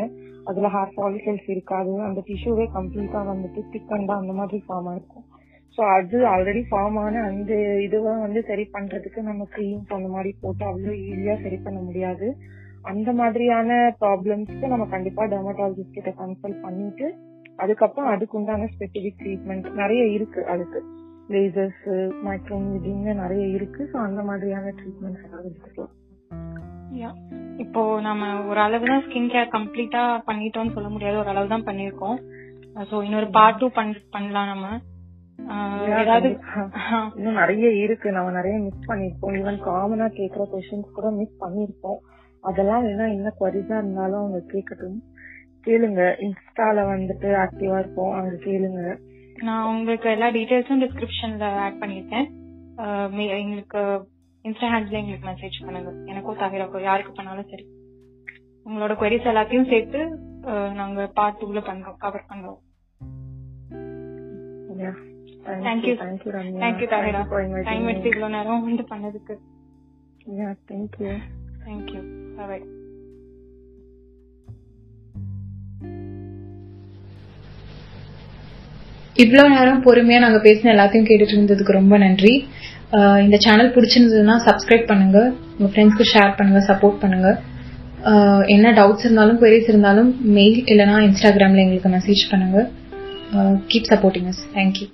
அதுல 0.50 0.70
ஹேர் 0.76 0.94
ஃபாலிகல்ஸ் 0.96 1.48
இருக்காது. 1.54 1.94
அந்த 2.08 2.20
டிஷ்யூவே 2.30 2.68
கம்ப்ளீட்டா 2.78 3.22
வந்துட்டு 3.32 3.64
திக்கண்டா 3.74 4.16
அந்த 4.22 4.34
மாதிரி 4.42 4.60
ஃபார்ம் 4.68 4.90
ஆயிருக்கும் 4.92 5.28
ஸோ 5.78 5.84
அது 5.96 6.18
ஆல்ரெடி 6.34 6.62
ஃபார்ம் 6.70 6.96
ஆன 7.02 7.24
அந்த 7.30 7.54
இதுவை 7.88 8.14
வந்து 8.26 8.40
சரி 8.50 8.64
பண்றதுக்கு 8.76 9.20
நம்ம 9.30 9.44
க்ரீம்ஸ் 9.56 9.98
அந்த 9.98 10.10
மாதிரி 10.14 10.32
போட்டு 10.44 10.64
அவ்வளோ 10.70 10.94
ஈஸியா 11.02 11.36
சரி 11.44 11.58
பண்ண 11.66 11.80
முடியாது. 11.88 12.28
அந்த 12.92 13.10
மாதிரியான 13.20 13.70
ப்ராப்ளம்ஸ்க்கு 14.02 14.72
நம்ம 14.74 14.86
கண்டிப்பா 14.94 15.24
டெர்மட்டாலஜிஸ்ட் 15.34 15.98
கிட்ட 15.98 16.12
கன்சல்ட் 16.22 16.64
பண்ணிட்டு 16.66 17.08
அதுக்கப்புறம் 17.64 18.10
அதுக்கு 18.14 18.38
உண்டான 18.40 18.70
ஸ்பெசிபிக் 18.74 19.20
ட்ரீட்மெண்ட் 19.22 19.68
நிறைய 19.82 20.02
இருக்கு 20.18 20.42
அதுக்கு. 20.54 20.82
லேசர்ஸ் 21.36 21.86
மைக்ரோமீடியம்னு 22.28 23.14
நிறைய 23.24 23.46
இருக்கு. 23.58 23.82
ஸோ 23.94 23.98
அந்த 24.08 24.22
மாதிரியான 24.32 24.74
ட்ரீட்மெண்ட்ஸ் 24.82 25.24
ஏதாவது 25.28 25.48
எடுத்துக்கலாம். 25.52 25.96
இப்போ 27.64 27.82
நம்ம 28.10 28.26
ஒரு 28.50 28.60
அளவு 28.66 28.86
தான் 28.92 29.04
ஸ்கின் 29.06 29.32
கேர் 29.34 29.56
கம்ப்ளீட்டா 29.56 30.04
பண்ணிட்டோம்னு 30.28 30.76
சொல்ல 30.76 30.90
முடியாது. 30.94 31.18
ஒரு 31.24 31.30
அளவு 31.34 31.54
தான் 31.56 31.68
பண்ணிருக்கோம் 31.70 32.18
ஸோ 32.92 32.96
இன்னொரு 33.08 33.28
பார்ட் 33.38 33.60
டூ 33.62 33.68
பண்ணலாம் 33.78 34.52
நம்ம. 34.54 34.68
Yeah. 35.40 37.12
இன்னும் 37.16 37.40
நிறைய 37.42 37.66
இருக்கு. 37.84 38.12
நம்ம 38.12 38.32
நிறைய 38.32 38.56
மிஸ் 38.60 38.88
பண்ணிருப்போம் 38.90 39.36
ஈவன் 39.40 39.60
காமனா 39.68 40.08
கேக்குற 40.20 40.46
கொஸ்டின்ஸ் 40.54 40.96
கூட 40.98 41.10
மிஸ் 41.20 41.42
பண்ணிருப்போம் 41.44 42.00
அதெல்லாம் 42.50 42.86
வேணா 42.86 43.06
என்ன 43.16 43.32
குவரிஸா 43.40 43.78
இருந்தாலும் 43.82 44.22
அவங்க 44.22 44.40
கேட்கட்டும். 44.54 44.98
கேளுங்க. 45.66 46.02
இன்ஸ்டால 46.26 46.84
வந்துட்டு 46.92 47.30
ஆக்டிவா 47.44 47.80
இருப்போம். 47.80 48.14
அங்க 48.20 48.34
கேளுங்க. 48.46 48.98
நான் 49.44 49.68
உங்களுக்கு 49.74 50.10
எல்லா 50.10 50.28
டீடைல்ஸும் 50.38 50.82
டிஸ்கிரிப்ஷன்ல 50.84 51.48
ஆட் 51.66 51.80
பண்ணிருக்கேன் 51.82 52.28
எங்களுக்கு 53.40 53.82
இன்ஸ்டா 54.48 54.68
ஹேண்ட்ஸ்ல 54.74 55.00
எங்களுக்கு 55.02 55.30
மெசேஜ் 55.32 55.66
பண்ணுங்க. 55.66 55.92
எனக்கும் 56.12 56.42
தவிர 56.44 56.70
யாருக்கு 56.90 57.12
பண்ணாலும் 57.12 57.50
சரி. 57.52 57.66
உங்களோட 58.70 58.94
queries 59.02 59.26
எல்லாத்தையும் 59.32 59.70
சேர்த்து 59.74 60.00
நாங்க 60.80 61.08
பார்ட் 61.20 61.42
டூல 61.42 61.62
பண்றோம் 61.70 62.00
கவர் 62.06 62.30
பண்றோம் 62.32 62.62
தேங்க்யூ 65.68 65.94
தேங்க்யூ 66.02 66.32
தேங்க்யூ 66.64 66.88
டைம். 67.68 67.88
எடுத்து 67.92 68.10
இவ்வளவு 68.14 68.34
நேரம் 68.38 68.66
வந்து 68.70 68.86
பண்ணதுக்கு 68.94 69.36
Yeah, 70.38 70.54
thank 70.70 70.94
you. 71.02 71.12
தேங்க்யூ 71.66 72.00
இவ்வளோ 79.24 79.44
நேரம் 79.54 79.84
பொறுமையாக 79.86 80.24
நாங்கள் 80.24 80.44
பேசின 80.48 80.72
எல்லாத்தையும் 80.74 81.08
கேட்டுட்டு 81.10 81.36
இருந்ததுக்கு 81.36 81.78
ரொம்ப 81.78 81.98
நன்றி. 82.04 82.34
இந்த 83.26 83.38
சேனல் 83.46 83.72
பிடிச்சிருந்ததுன்னா 83.76 84.36
சப்ஸ்கிரைப் 84.48 84.86
பண்ணுங்க. 84.92 85.20
உங்கள் 85.56 85.72
ஃப்ரெண்ட்ஸ்க்கு 85.72 86.12
ஷேர் 86.14 86.36
பண்ணுங்க 86.40 86.62
சப்போர்ட் 86.72 87.02
பண்ணுங்க. 87.04 87.30
என்ன 88.56 88.74
டவுட்ஸ் 88.82 89.08
இருந்தாலும் 89.08 89.40
queries 89.44 89.70
இருந்தாலும் 89.74 90.12
மெயில் 90.38 90.60
இல்லைனா 90.74 91.00
இன்ஸ்டாகிராமில் 91.08 91.64
எங்களுக்கு 91.66 91.96
மெசேஜ் 91.98 92.24
பண்ணுங்க. 92.34 92.60
Keep 93.72 93.90
supporting 93.94 94.30
us 94.34 94.44
thank you 94.60 94.88